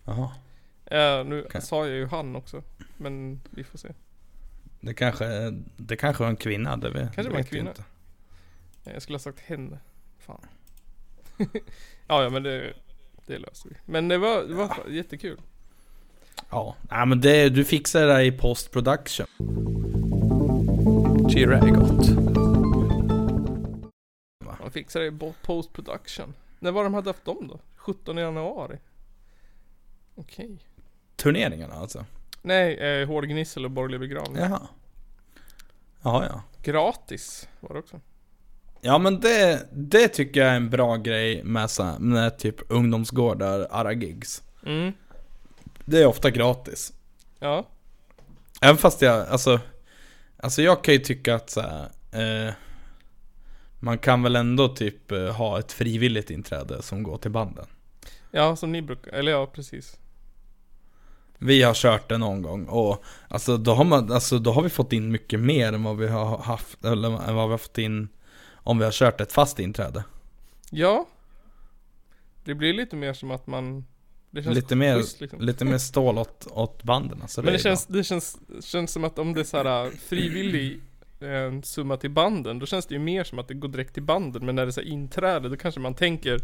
[0.04, 0.30] Jaha
[0.92, 1.62] Uh, nu Okej.
[1.62, 2.62] sa jag ju han också,
[2.96, 3.88] men vi får se.
[4.80, 7.70] Det kanske, det kanske var en kvinna, det vet, Kanske det var en kvinna.
[7.70, 7.84] inte.
[8.84, 9.78] Jag skulle ha sagt henne.
[10.18, 10.40] Fan.
[12.06, 12.72] ja, ja men det,
[13.26, 13.76] det löser vi.
[13.84, 15.40] Men det var, det var fa- jättekul.
[16.50, 19.26] Ja, Nej, men det, du fixar det där i post production.
[21.30, 22.08] Chirra är gott.
[24.60, 26.34] Man fixade det i bo- post production.
[26.58, 27.60] När var de hade haft dem då?
[27.76, 28.78] 17 januari?
[30.14, 30.58] Okej.
[31.16, 32.04] Turneringarna alltså?
[32.42, 34.42] Nej, eh, Hård Gnissel och Borgerlig Begravning.
[34.42, 34.60] Jaha.
[36.02, 36.42] Jaha ja.
[36.62, 38.00] Gratis var det också.
[38.80, 43.66] Ja men det, det tycker jag är en bra grej med, så med typ ungdomsgårdar,
[43.70, 44.42] ara-gigs.
[44.66, 44.92] Mm.
[45.84, 46.92] Det är ofta gratis.
[47.38, 47.66] Ja.
[48.60, 49.60] Även fast jag, alltså
[50.42, 52.54] Alltså jag kan ju tycka att så här, eh,
[53.80, 57.66] Man kan väl ändå typ eh, ha ett frivilligt inträde som går till banden.
[58.30, 59.98] Ja, som ni brukar, eller ja precis.
[61.42, 64.68] Vi har kört det någon gång och alltså då har, man, alltså då har vi
[64.68, 67.78] fått in mycket mer än vad vi har haft, eller än vad vi har fått
[67.78, 68.08] in
[68.54, 70.04] om vi har kört ett fast inträde.
[70.70, 71.06] Ja.
[72.44, 73.84] Det blir lite mer som att man
[74.30, 75.40] det känns Lite mer, schysst, liksom.
[75.40, 77.22] lite mer stål åt, åt banden.
[77.28, 79.84] Så Men det är känns, det känns, känns som att om det är så här
[79.84, 80.80] äh, frivillig
[81.20, 84.02] eh, summa till banden, då känns det ju mer som att det går direkt till
[84.02, 84.46] banden.
[84.46, 86.38] Men när det är så här inträde, då kanske man tänker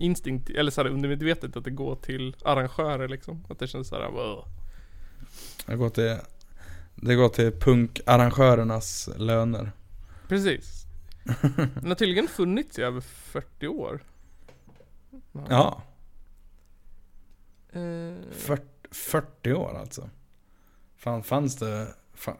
[0.00, 3.44] instinkt, eller så här undermedvetet att det går till arrangörer liksom.
[3.48, 4.44] Att det känns så här, wow.
[5.66, 6.16] Det går till,
[6.94, 9.72] det går till punkarrangörernas löner.
[10.28, 10.84] Precis.
[11.74, 14.04] Den har tydligen funnits i över 40 år.
[15.48, 15.82] Ja,
[17.72, 20.10] Eh, 40, 40 år alltså.
[20.96, 22.36] Fan fanns det, fan,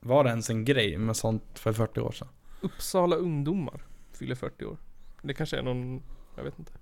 [0.00, 2.28] var det ens en grej med sånt för 40 år sedan?
[2.60, 3.82] Uppsala ungdomar
[4.12, 4.76] fyller 40 år.
[5.22, 6.02] Det kanske är någon,
[6.38, 6.72] jag vet inte.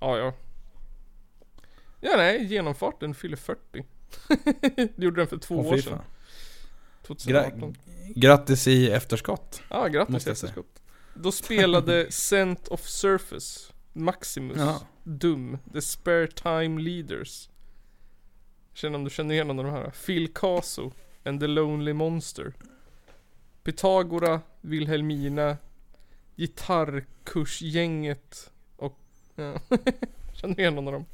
[0.00, 0.32] Ja, ja.
[2.00, 3.60] Ja, nej, genomfarten fyller 40.
[4.96, 5.92] det gjorde den för två Åh, år sedan.
[5.98, 6.04] fan.
[7.02, 7.76] 2018.
[8.14, 9.62] Grattis i efterskott.
[9.70, 10.32] Ja, grattis säga.
[10.32, 10.82] efterskott.
[11.14, 14.80] Då spelade Scent of Surface, Maximus, Ja.
[15.04, 17.48] Dum, The Spare Time Leaders.
[18.74, 19.90] Känner om du känner igen någon av de här.
[20.06, 20.92] Phil Caso
[21.24, 22.52] and the Lonely Monster.
[23.62, 25.56] Pythagora, Wilhelmina,
[26.36, 28.98] Gitarrkursgänget och...
[29.34, 29.54] Ja.
[30.32, 31.04] känner du igen någon av dem?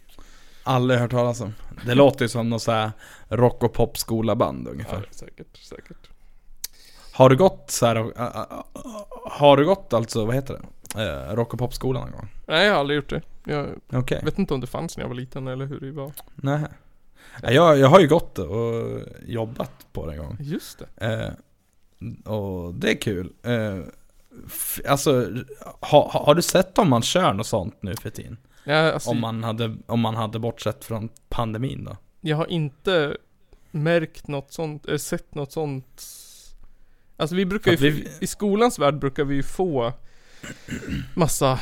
[0.64, 1.54] Aldrig hört talas om.
[1.86, 2.90] Det låter ju som någon så här
[3.28, 5.08] rock och popskola band Ja, ungefär.
[5.10, 6.08] säkert, säkert.
[7.12, 8.44] Har du gått så här, äh, äh, äh,
[9.30, 10.62] Har du gått alltså, vad heter det?
[11.02, 12.28] Eh, rock och popskolan någon gång?
[12.46, 13.22] Nej jag har aldrig gjort det.
[13.44, 14.20] Jag Okej.
[14.24, 16.12] vet inte om det fanns när jag var liten eller hur det var.
[16.34, 16.60] Nej.
[17.42, 20.36] Jag, jag har ju gått och jobbat på det en gång.
[20.40, 21.06] Just det.
[21.06, 21.30] Eh,
[22.32, 23.32] och det är kul.
[24.88, 25.28] Alltså,
[25.80, 28.36] ha, ha, har du sett om man kör något sånt nu för tiden?
[28.64, 31.96] Ja, alltså, Om man hade, om man hade bortsett från pandemin då?
[32.20, 33.16] Jag har inte
[33.70, 36.02] märkt något sånt, eller sett något sånt.
[37.16, 39.92] Alltså vi brukar ju, vi- i skolans värld brukar vi ju få
[41.14, 41.60] massa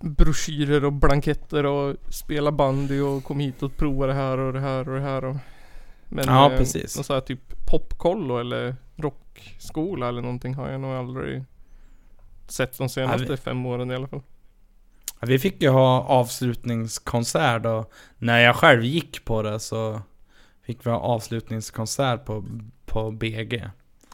[0.00, 4.60] broschyrer och blanketter och spela bandy och kom hit och prova det här och det
[4.60, 5.36] här och det här och
[6.08, 6.96] Men Ja, eh, precis.
[6.96, 11.44] någon sån här typ popkollo eller rockskola eller någonting har jag nog aldrig
[12.48, 14.22] sett de senaste vi- fem åren i alla fall.
[15.20, 20.00] Vi fick ju ha avslutningskonsert och när jag själv gick på det så
[20.66, 22.44] fick vi ha avslutningskonsert på,
[22.86, 23.64] på BG.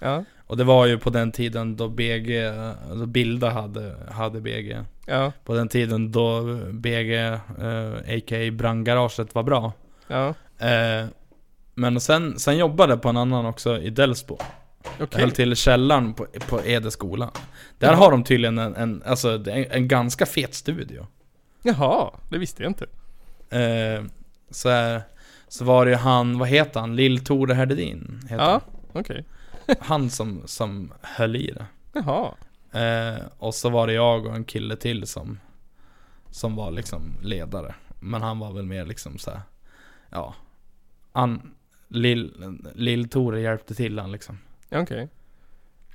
[0.01, 2.51] Ja, Och det var ju på den tiden då BG,
[2.95, 4.79] då Bilda hade, hade BG.
[5.07, 7.35] ja, På den tiden då BG, eh,
[8.17, 8.51] a.k.a.
[8.53, 9.73] Brandgaraget var bra.
[10.09, 10.35] ja.
[10.59, 11.07] Eh,
[11.75, 14.39] men sen, sen jobbade jag på en annan också i Delsbo.
[15.01, 15.21] Okej.
[15.21, 17.31] höll till i källaren på, på Ede skola.
[17.79, 17.97] Där Jaha.
[17.97, 21.07] har de tydligen en, en, alltså, en, en ganska fet studio.
[21.63, 22.87] Jaha, det visste jag inte.
[23.57, 24.05] Eh,
[24.51, 25.01] så,
[25.49, 26.97] så var det ju han, vad heter han?
[26.99, 28.61] Lill-Tore heter Ja,
[28.93, 29.25] okej.
[29.67, 29.77] han.
[29.81, 31.67] han som, som höll i det.
[31.93, 32.35] Jaha.
[32.73, 35.39] Eh, och så var det jag och en kille till som
[36.31, 39.41] Som var liksom ledare Men han var väl mer liksom så här,
[40.11, 40.35] Ja
[41.13, 41.55] han,
[41.89, 42.33] Lill,
[42.75, 44.39] Lill-Tore hjälpte till han liksom
[44.73, 45.09] Ja, okej.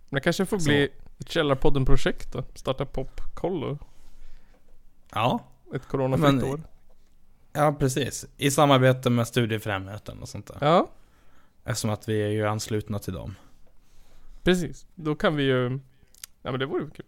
[0.10, 0.66] Men det kanske får Så.
[0.70, 2.44] bli ett Källarpodden-projekt då?
[2.56, 3.78] Starta popkollo.
[5.14, 5.40] Ja
[5.76, 6.62] Ett coronafritt år.
[7.54, 10.90] Ja precis I samarbete med Studiefrämjeten och sånt där Ja,
[11.64, 13.36] Eftersom att vi är ju anslutna till dem
[14.44, 14.86] precis.
[14.96, 15.80] Då kan vi ju...
[16.42, 17.06] Ja men det vore ju kul.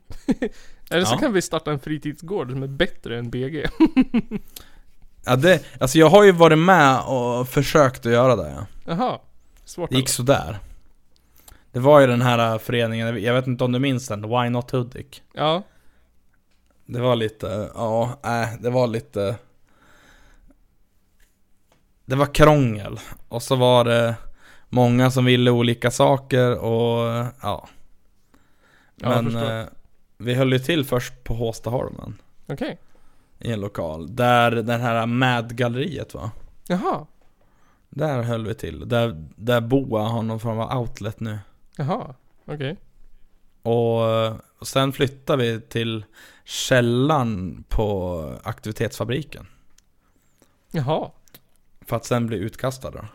[0.92, 1.20] Eller så Ja.
[1.20, 3.66] kan vi starta en fritidsgård som är bättre än BG.
[5.26, 8.66] Ja det, alltså jag har ju varit med och försökt att göra det ja.
[8.86, 9.20] Jaha.
[9.66, 10.60] Svårt Det gick sådär
[11.72, 14.50] Det var ju den här äh, föreningen, jag vet inte om du minns den, Why
[14.50, 15.24] Not Hudik?
[15.34, 15.64] Ja.
[16.86, 19.36] Det var lite, ja, nej, det var lite
[22.06, 23.00] Det var krångel
[23.30, 24.16] och så var det
[24.70, 27.68] många som ville olika saker och ja
[29.02, 29.60] Ja, Men förstår.
[29.60, 29.66] eh,
[30.18, 32.16] vi höll ju till först på Håstaholmen
[32.48, 32.78] Okej.
[33.40, 36.30] I en lokal, där den här Mad-galleriet var
[36.68, 37.06] Jaha.
[37.90, 41.40] Där höll vi till, där, där Boa har någon form av outlet nu
[41.80, 42.16] Jaha.
[42.46, 42.78] Okej.
[43.62, 46.06] Och eh, sen flyttade vi till
[46.44, 49.48] källaren på aktivitetsfabriken
[50.72, 51.12] Jaha.
[51.82, 53.06] För att sen bli utkastad då.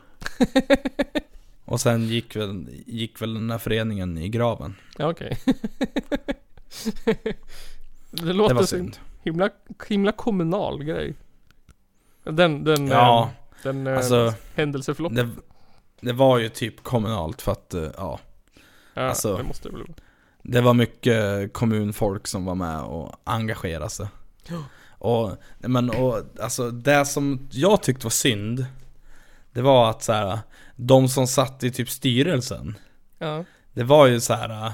[1.65, 4.75] Och sen gick väl, gick väl den här föreningen i graven.
[4.99, 5.39] Ja okej.
[7.05, 7.25] det
[8.11, 8.97] Det låter var som en synd.
[9.23, 9.51] himla,
[9.89, 11.15] himla kommunal grej.
[12.25, 15.15] Den, den, Ja, eh, den eh, alltså händelseförlopp.
[15.15, 15.29] det,
[16.01, 18.21] det var ju typ kommunalt för att, eh, ja.
[18.95, 19.87] Ja, alltså- det måste det väl.
[20.43, 24.07] Det var mycket kommunfolk som var med och engagerade sig.
[24.99, 28.67] Och, men och, alltså det som jag tyckte var synd
[29.53, 30.39] Det var att så här,
[30.77, 32.75] de som satt i typ styrelsen
[33.19, 33.45] Ja.
[33.73, 34.73] Det var ju så här.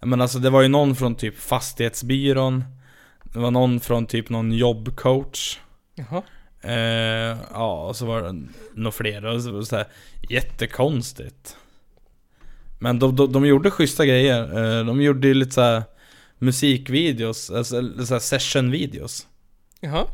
[0.00, 2.64] Menar alltså det var ju någon från typ fastighetsbyrån
[3.22, 5.58] Det var någon från typ någon jobbcoach
[5.94, 6.22] Jaha.
[6.60, 8.42] eh, Ja, och så var det
[8.74, 9.86] några fler och så, så här,
[10.30, 11.56] Jättekonstigt
[12.84, 14.42] Men de, de, de gjorde schyssta grejer.
[14.78, 15.82] Eh, De gjorde ju lite så här
[16.38, 19.26] Musikvideos, alltså sessionvideos.
[19.80, 20.06] Jaha.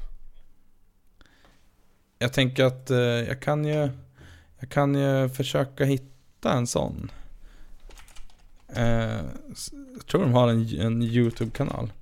[2.18, 3.90] Jag tänker att eh, jag kan ju
[4.60, 7.10] Jag kan ju försöka hitta en sån.
[8.76, 9.20] Eh,
[9.94, 11.92] Jag tror de har en, en YouTube-kanal.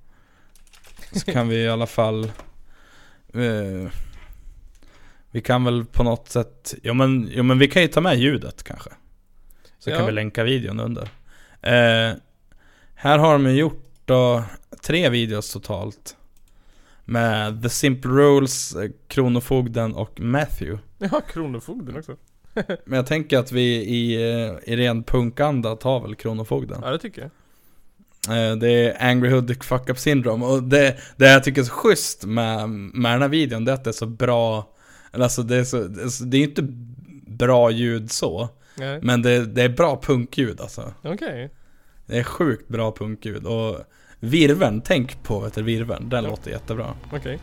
[1.11, 2.31] Så kan vi i alla fall
[5.31, 8.19] Vi kan väl på något sätt Ja men, ja, men vi kan ju ta med
[8.19, 8.89] ljudet kanske
[9.79, 9.97] Så Ja.
[9.97, 11.01] kan vi länka videon under
[11.61, 12.15] eh,
[12.95, 14.43] Här har de gjort då
[14.81, 16.15] tre videos totalt
[17.05, 22.15] Med The Simple Rules, eh, Kronofogden och Matthew Jaha, Kronofogden också.
[22.85, 26.99] Men jag tänker att vi i, eh, i ren punkanda tar väl Kronofogden Ja det
[26.99, 27.31] tycker jag.
[28.51, 31.71] Eh, Det är Angry Hoodic Fuck Up Syndrome och det, det jag tycker är så
[31.73, 34.69] schysst med, med den här videon det är att det är så bra
[35.11, 35.77] Alltså det är, så,
[36.25, 36.61] det är inte
[37.27, 38.49] bra ljud så
[38.79, 38.99] Nej.
[39.01, 41.51] Men det, det är bra punkljud alltså Okej.
[42.05, 43.77] Det är sjukt bra punkljud och
[44.19, 46.29] Virveln, tänk på vet du, virveln, den Ja.
[46.29, 47.39] låter jättebra Okej.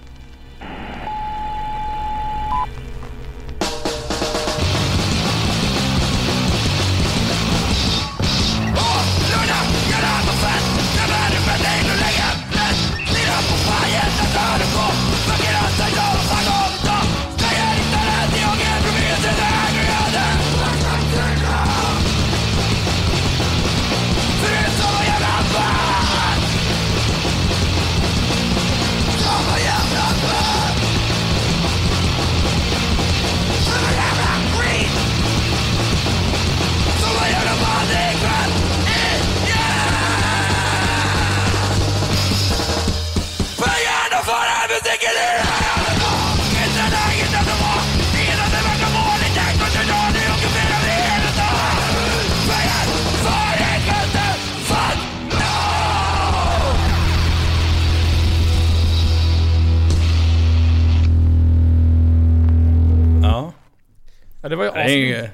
[64.47, 65.31] Ja, det var ju Det är,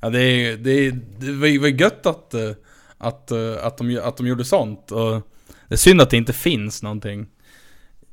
[0.00, 2.50] ja, det, är, det, är, det var ju gött att, eh,
[2.98, 4.90] att, eh, att, de, att de gjorde sånt.
[4.90, 5.22] Och
[5.68, 7.26] det är synd att det inte finns någonting.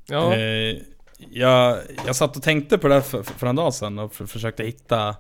[0.06, 0.78] Ja, Eh,
[1.32, 4.26] jag, jag satt och tänkte på det här för, för en dag sedan och för,
[4.26, 5.16] försökte hitta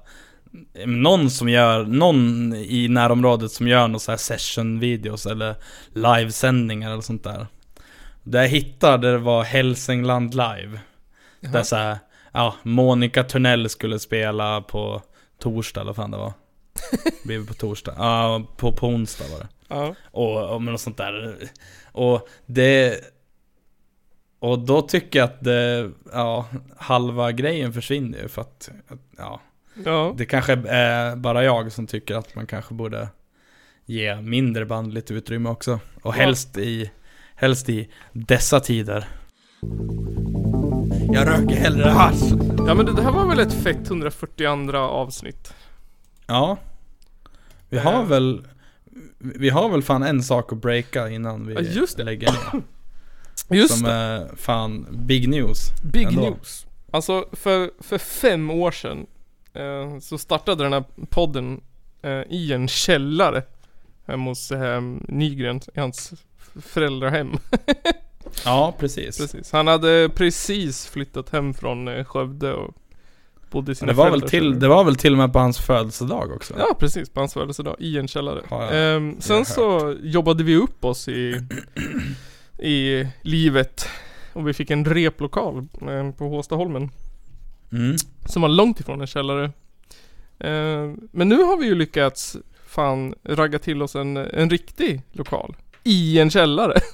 [0.85, 5.55] någon som gör, någon i närområdet som gör någon så här session-videos eller
[5.93, 7.47] livesändningar eller sånt där.
[8.23, 10.79] Det jag hittade det var Hälsingland live.
[11.39, 11.51] Jaha.
[11.51, 11.97] Där så här,
[12.31, 15.01] ja, Monica Törnell skulle spela på
[15.39, 16.33] torsdag eller vad fan det var.
[17.25, 17.93] Det på torsdag?
[17.97, 19.47] Ja, på, på onsdag var det.
[19.67, 19.95] ja.
[20.11, 21.37] Och, och något sånt där.
[21.91, 22.99] Och det...
[24.39, 26.45] Och då tycker jag att det, ja,
[26.77, 29.41] halva grejen försvinner ju för att, att, ja,
[29.85, 30.13] ja.
[30.17, 33.09] det kanske är bara jag som tycker att man kanske borde
[33.85, 35.73] ge mindre band lite utrymme också.
[35.73, 36.11] Och Ja.
[36.11, 36.91] helst i,
[37.35, 39.07] helst i dessa tider.
[41.13, 42.21] Jag röker hellre hasch.
[42.67, 45.53] ja men det, här var väl ett fett 142 avsnitt?
[46.27, 46.57] Ja.
[47.69, 48.05] Vi har Eh.
[48.07, 48.47] väl,
[49.19, 52.03] vi har väl fan en sak att breaka innan vi Ja, just det.
[52.03, 52.63] lägger ner.
[53.49, 53.91] Just Som det.
[53.93, 55.57] är fan big news.
[55.83, 56.21] Big ändå.
[56.21, 56.65] news.
[56.91, 59.05] Alltså för, för fem år sedan
[59.53, 61.61] eh, så startade den här podden
[62.01, 63.43] eh, i en källare
[64.07, 66.13] hemma hos eh, Nygren, i hans
[66.61, 67.31] föräldrahem.
[68.45, 69.17] Ja, precis.
[69.17, 69.51] precis.
[69.51, 72.73] Han hade precis flyttat hem från eh, Skövde och
[73.51, 75.59] bodde i sina Det var, väl till, det var väl till och med på hans
[75.59, 76.53] födelsedag också?
[76.57, 78.41] Ja precis, på hans födelsedag i en källare.
[78.49, 81.41] Jag- Ehm, sen så jobbade vi upp oss i,
[82.59, 83.87] i livet
[84.33, 86.89] och vi fick en replokal eh, på Håstaholmen
[87.73, 87.95] Mm.
[88.25, 89.51] som var långt ifrån en källare.
[90.39, 95.55] Ehm, men nu har vi ju lyckats fan ragga till oss en, en riktig lokal.
[95.83, 96.79] I en källare.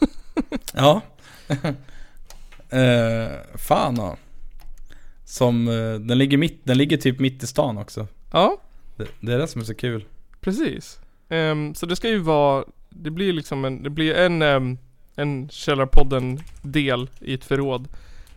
[0.74, 1.02] Ja.
[2.70, 4.18] eh, fan ja.
[5.26, 8.08] Som, eh, den ligger mitt, den ligger typ mitt i stan också.
[8.32, 8.62] ja,
[8.96, 10.06] Det, det är det som är så kul.
[10.42, 11.00] precis.
[11.30, 14.78] Ehm, så det ska ju vara, det blir liksom en, det blir en, um,
[15.16, 17.88] en Källarpodden del i ett förråd.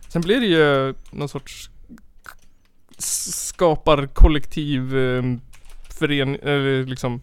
[0.07, 1.69] Sen blir det ju någon sorts
[2.97, 5.41] s- skaparkollektiv um,
[5.89, 7.21] fören, eller liksom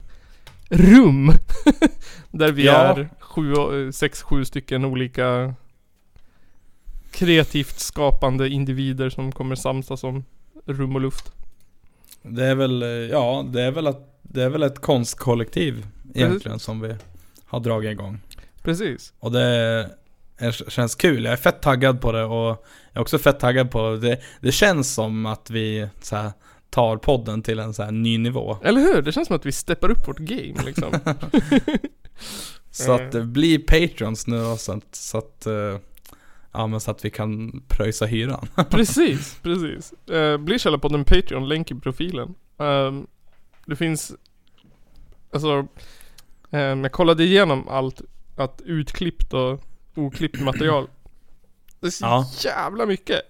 [0.70, 1.32] rum.
[2.30, 2.72] Där vi Ja.
[2.72, 5.54] är sju, eh, sex, sju stycken olika
[7.10, 10.24] kreativt skapande individer som kommer samsas om
[10.66, 11.32] rum och luft.
[12.22, 16.58] Det är väl, eh, ja, det är väl, att, det är väl ett konstkollektiv egentligen
[16.58, 16.94] som vi
[17.44, 18.20] har dragit igång.
[18.62, 19.12] Precis.
[19.18, 19.42] Och det
[20.38, 21.24] är, känns kul.
[21.24, 22.56] Jag är fett taggad på det och jag
[22.92, 24.20] är också fett taggad på det.
[24.40, 26.32] Det känns som att vi så här,
[26.70, 28.56] tar podden till en så här ny nivå.
[28.64, 29.02] Eller hur?
[29.02, 30.92] Det känns som att vi steppar upp vårt game liksom.
[32.70, 35.76] Så att bli patrons nu då, så att, så att, eh,
[36.58, 38.48] ja, men så att vi kan pröjsa hyran.
[38.70, 39.92] precis, precis.
[40.10, 42.34] Uh, bli Källarpodden Patreon, länk i profilen.
[42.58, 43.06] Ehm,
[43.66, 44.12] det finns,
[45.32, 45.66] alltså,
[46.50, 48.00] ehm, jag kollade igenom allt,
[48.36, 49.60] att utklippt och
[49.96, 50.88] oklippt material.
[51.80, 52.26] Det är så Ja.
[52.44, 53.20] jävla mycket.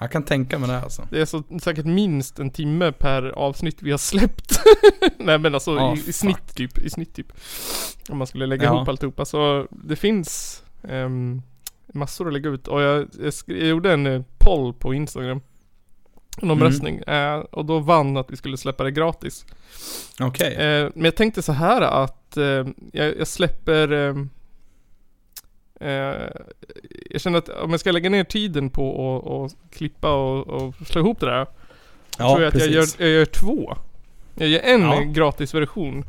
[0.00, 1.08] Jag kan tänka mig det alltså.
[1.10, 4.60] Det är så säkert minst en timme per avsnitt vi har släppt.
[5.18, 7.32] Nej men alltså Ja, i, i snitt typ, i snitt typ.
[8.08, 8.76] Om man skulle lägga Ja.
[8.76, 9.24] ihop alltihopa.
[9.24, 11.42] Så det finns ehm,
[11.94, 12.68] massor att lägga ut.
[12.68, 15.40] Och jag, jag, jag gjorde en eh, poll på Instagram.
[16.42, 16.98] En omröstning.
[16.98, 19.46] Eh, och då vann att vi skulle släppa det gratis.
[20.20, 20.54] Okej.
[20.54, 24.16] Eh, men jag tänkte så här att eh, jag, jag släpper eh,
[25.88, 26.28] eh,
[27.10, 30.74] Jag känner att om jag ska lägga ner tiden på att och klippa och, och
[30.86, 31.46] slå ihop det där
[32.18, 33.00] ja, tror jag att jag gör, precis.
[33.00, 33.76] jag gör två.
[34.34, 35.00] Jag gör en Ja.
[35.00, 36.04] gratisversion.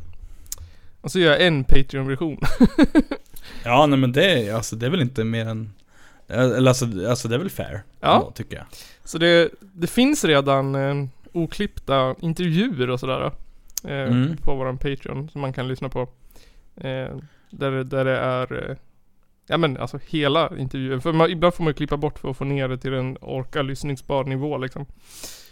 [1.00, 2.40] Och så gör jag en Patreon-version.
[3.64, 5.72] Ja, nej men det, är- alltså, det är väl inte mer än...
[6.28, 7.82] Eller alltså, alltså det är väl fair.
[8.00, 8.14] Ja.
[8.14, 8.66] ändå, tycker jag.
[9.04, 13.20] Så det, det finns redan eh, oklippta intervjuer och sådär.
[13.24, 13.32] Eh,
[13.84, 14.36] Mm.
[14.36, 16.00] På våran Patreon som man kan lyssna på.
[16.76, 17.16] Eh,
[17.50, 18.76] där, där det är eh,
[19.46, 21.00] Ja men alltså hela intervjun.
[21.00, 23.18] För man, ibland får man ju klippa bort för att få ner det till en
[23.20, 24.86] orka lyssningsbar nivå liksom.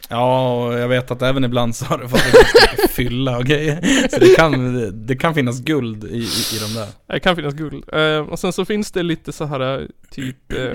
[0.09, 4.09] Ja, och jag vet att även ibland så har det varit ganska fylla och grejer.
[4.09, 6.89] Så det kan, det kan finnas guld i, i, i de där.
[7.07, 7.85] Det kan finnas guld.
[7.93, 10.73] Eh, och sen så finns det lite så här eh, typ eh,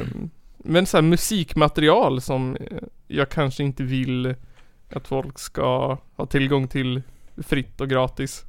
[0.57, 2.57] Men så här musikmaterial som
[3.07, 4.35] jag kanske inte vill
[4.93, 7.01] att folk ska ha tillgång till
[7.37, 8.45] fritt och gratis.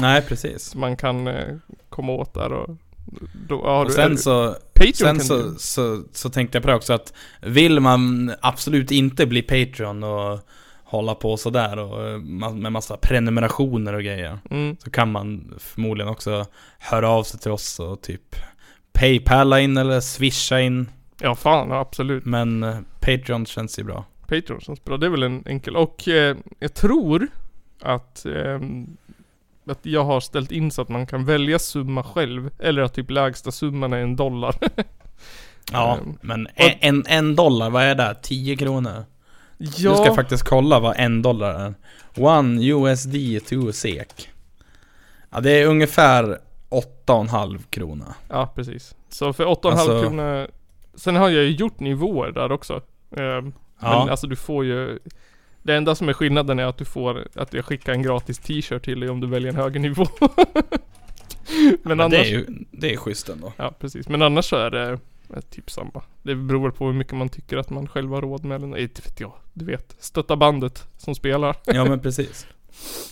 [0.00, 0.74] Nej, precis.
[0.74, 1.56] Man kan eh,
[1.88, 2.76] komma åt där och
[3.48, 6.74] då har Och du, sen så, Patreon sen så, så, så tänkte jag på det
[6.74, 10.38] också att vill man absolut inte bli Patreon och
[10.84, 12.18] hålla på sådär och eh,
[12.52, 14.38] med massa prenumerationer och grejer.
[14.50, 16.46] mm, Så kan man förmodligen också
[16.78, 18.36] höra av sig till oss och typ
[18.92, 20.90] Paypala in eller swisha in.
[21.20, 22.24] Ja fan absolut.
[22.24, 24.04] Men eh, Patreon känns ju bra.
[24.26, 24.98] Patreon som spelar.
[24.98, 25.76] Det är väl en enkel.
[25.76, 27.28] Och eh, jag tror
[27.82, 28.96] att, ehm,
[29.70, 32.50] att jag har ställt in så att man kan välja summa själv.
[32.58, 34.54] Eller att typ lägsta summan är en dollar.
[35.72, 38.16] Ja, Ehm, men en, en, en dollar, vad är det?
[38.22, 39.04] 10 kronor?
[39.58, 41.74] ja, Du ska faktiskt kolla vad en dollar är.
[42.16, 43.14] One USD
[43.48, 44.28] to SEK.
[45.30, 46.38] Ja, det är ungefär
[46.70, 48.14] 8,5 krona.
[48.28, 48.94] ja precis.
[49.08, 50.48] Så för 8,5 Alltså- kronor.
[50.94, 52.80] Sen har jag ju gjort nivåer där också.
[53.16, 53.98] Ehm, Ja.
[53.98, 54.98] Men alltså du får ju
[55.66, 58.84] Det enda som är skillnaden är att du får Att jag skickar en gratis t-shirt
[58.84, 60.06] till dig om du väljer en högre nivå
[61.50, 63.52] Men, Men annars det är ju, det är schysst ändå.
[63.56, 64.90] Ja precis, men annars så är det
[65.34, 68.44] eh, Typ samma Det beror på hur mycket man tycker att man själv har råd
[68.44, 72.46] med eller inte vet jag Du vet, stötta bandet som spelar Ja men precis.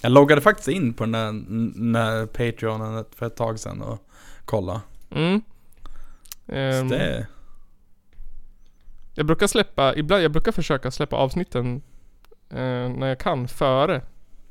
[0.02, 4.08] Jag loggade faktiskt in på den där, n- när Patreonen för ett tag sedan och
[4.44, 4.80] kolla.
[5.10, 5.42] Mm
[6.46, 7.26] Ehm, det,
[9.14, 11.82] Jag brukar släppa, ibland, jag brukar försöka släppa avsnitten
[12.54, 14.02] eh, När jag kan, före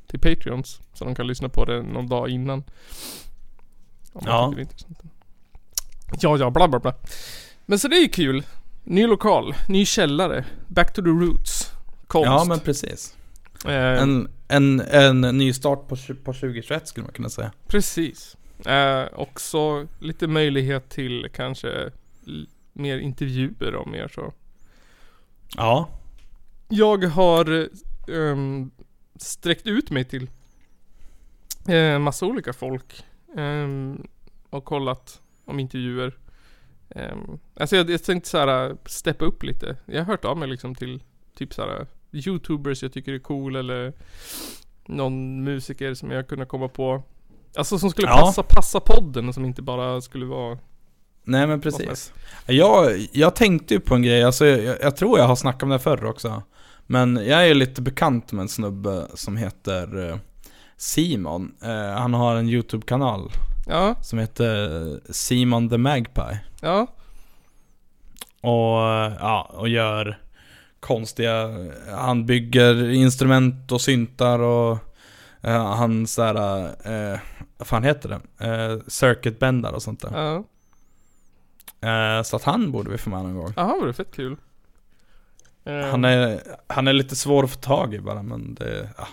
[0.07, 2.63] Till Patreons Så de kan lyssna på det någon dag innan
[4.13, 4.51] Om Ja.
[4.55, 4.99] det är intressant.
[6.21, 6.93] Ja, ja, bla bla bla
[7.65, 8.43] Men så det är ju kul
[8.83, 11.71] Ny lokal, ny källare Back to the roots
[12.07, 13.15] Konst ja men precis.
[13.65, 17.51] eh, En, en, en ny start på, på 2021 skulle man kunna säga.
[17.67, 21.89] Precis eh, Också lite möjlighet till kanske
[22.73, 24.33] Mer intervjuer och mer så
[25.57, 25.89] Ja.
[26.69, 27.69] Jag har
[28.07, 28.71] um,
[29.15, 30.29] sträckt ut mig till
[31.67, 33.05] eh, massa olika folk
[33.37, 34.07] ehm,
[34.49, 36.17] och kollat om intervjuer.
[36.95, 39.77] Um, alltså jag, jag tänkte såhär steppa upp lite.
[39.85, 41.03] Jag har hört av mig liksom till
[41.35, 43.93] typ såhär Youtubers jag tycker är cool eller
[44.85, 47.03] någon musiker som jag kunde komma på.
[47.55, 48.17] Alltså som skulle Ja.
[48.19, 50.57] passa, passa podden och som inte bara skulle vara
[51.23, 52.13] Nej men precis.
[52.45, 55.69] Jag, jag tänkte ju på en grej, alltså jag, jag tror jag har snackat om
[55.69, 56.43] det förr också.
[56.87, 60.17] Men jag är lite bekant med en snubbe som heter eh,
[60.77, 61.55] Simon.
[61.61, 63.31] Eh, han har en YouTube-kanal
[63.67, 66.39] Ja, som heter Simon the Magpie.
[66.61, 66.87] ja,
[68.41, 70.19] Och, eh, ja, och gör
[70.79, 71.49] konstiga,
[71.91, 74.77] han bygger instrument och syntar och
[75.41, 76.63] eh, han såhär,
[77.13, 77.19] eh,
[77.57, 78.47] vad fan heter det?
[78.47, 80.11] Eh, circuit bendar och sånt där.
[80.21, 80.43] ja.
[81.89, 83.53] Eh, så att han borde vi få med någon gång.
[83.55, 84.35] Var det fett kul.
[85.65, 89.07] Ehm, Han är, han är lite svår att få tag i bara men det, ja,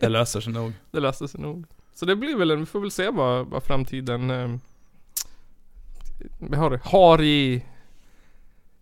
[0.00, 0.72] det löser sig nog.
[0.90, 1.64] Det löser sig nog.
[1.94, 4.56] Så det blir väl en, vi får väl se vad, vad framtiden eh,
[6.58, 7.64] har, har i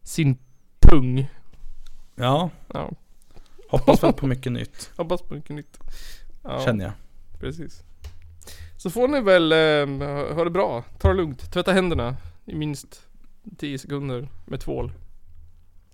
[0.03, 0.39] sin
[0.81, 1.31] pung.
[2.15, 2.91] Ja, Ja,
[3.69, 5.79] hoppas väl på mycket nytt, hoppas på mycket nytt.
[6.43, 6.93] Ja, känner jag.
[7.41, 7.83] precis.
[8.77, 10.85] Så får ni väl eh, ha det bra.
[10.99, 11.53] Ta det lugnt.
[11.53, 13.03] Tvätta händerna i minst
[13.59, 14.93] 10 sekunder med tvål.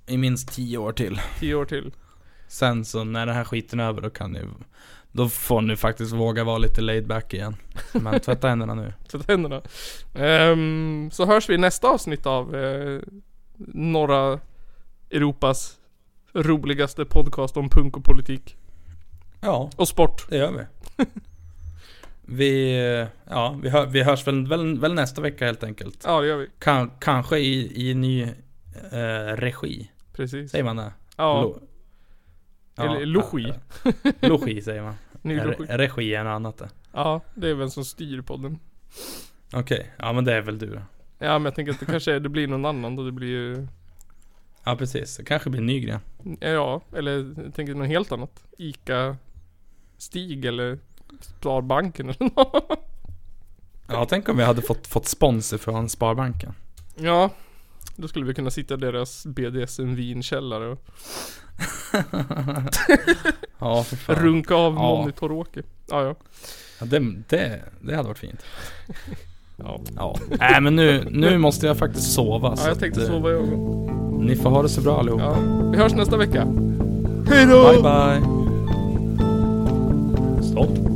[0.07, 1.21] I minst tio år till.
[1.39, 1.93] 10 år till.
[2.49, 4.41] Sen så när den här skiten är över då kan ni,
[5.13, 7.57] då får ni faktiskt våga vara lite laid back igen.
[7.93, 8.93] Men tvätta händerna nu.
[9.09, 9.63] Tvätta händerna.
[10.15, 13.01] Ehm, så hörs vi i nästa avsnitt av eh,
[13.75, 14.41] norra
[15.11, 15.77] Europas
[16.33, 18.57] roligaste podcast om punk och politik.
[19.41, 20.27] Ja, Och sport.
[20.29, 21.05] det gör vi.
[22.29, 22.77] Vi,
[23.31, 26.03] ja, vi, hör, vi hörs väl, väl, väl nästa vecka helt enkelt.
[26.07, 26.47] Ja det gör vi.
[26.59, 28.23] Kan, kanske i, i ny
[28.93, 29.91] eh, regi.
[30.17, 30.51] Precis.
[30.51, 30.93] Säger man det?
[31.17, 31.61] Ja, Lo-
[32.85, 33.53] eller logi.
[33.83, 34.95] ja, Logi säger man.
[35.23, 35.77] Ny Re-.
[35.77, 36.69] Regi är något annat det.
[36.93, 38.59] Ja, det är vem som styr podden.
[39.53, 40.83] Okej, ja men det är väl du då.
[41.19, 43.05] Ja men jag tänker att det kanske är, det blir någon annan då.
[43.05, 43.67] Det blir ju
[44.65, 46.01] Ja precis, det kanske blir Nygren.
[46.41, 48.45] Ja, eller jag tänker något helt annat.
[48.59, 49.17] Ica
[49.99, 50.79] Stig eller
[51.21, 52.81] Sparbanken eller något.
[53.89, 56.55] Ja tänk om vi hade fått, fått sponsor från Sparbanken.
[56.97, 57.31] Ja,
[57.97, 60.79] då skulle vi kunna sitta i deras BDSM vinkällare och
[63.59, 64.17] Ja för fan.
[64.17, 64.81] runka av Ja.
[65.03, 65.63] monitor-Åke.
[65.91, 66.15] Ja, ja.
[66.81, 68.41] Ja, det, det, det hade varit fint.
[69.57, 70.17] Ja, Ja.
[70.41, 72.55] Nej men nu, nu måste jag faktiskt sova.
[72.57, 73.49] ja jag tänkte att, eh, sova jag.
[74.21, 75.21] Ni får ha det så bra allihop.
[75.21, 75.37] Ja,
[75.73, 76.45] vi hörs nästa vecka.
[77.29, 78.23] Bye bye.
[80.43, 80.96] Stopp.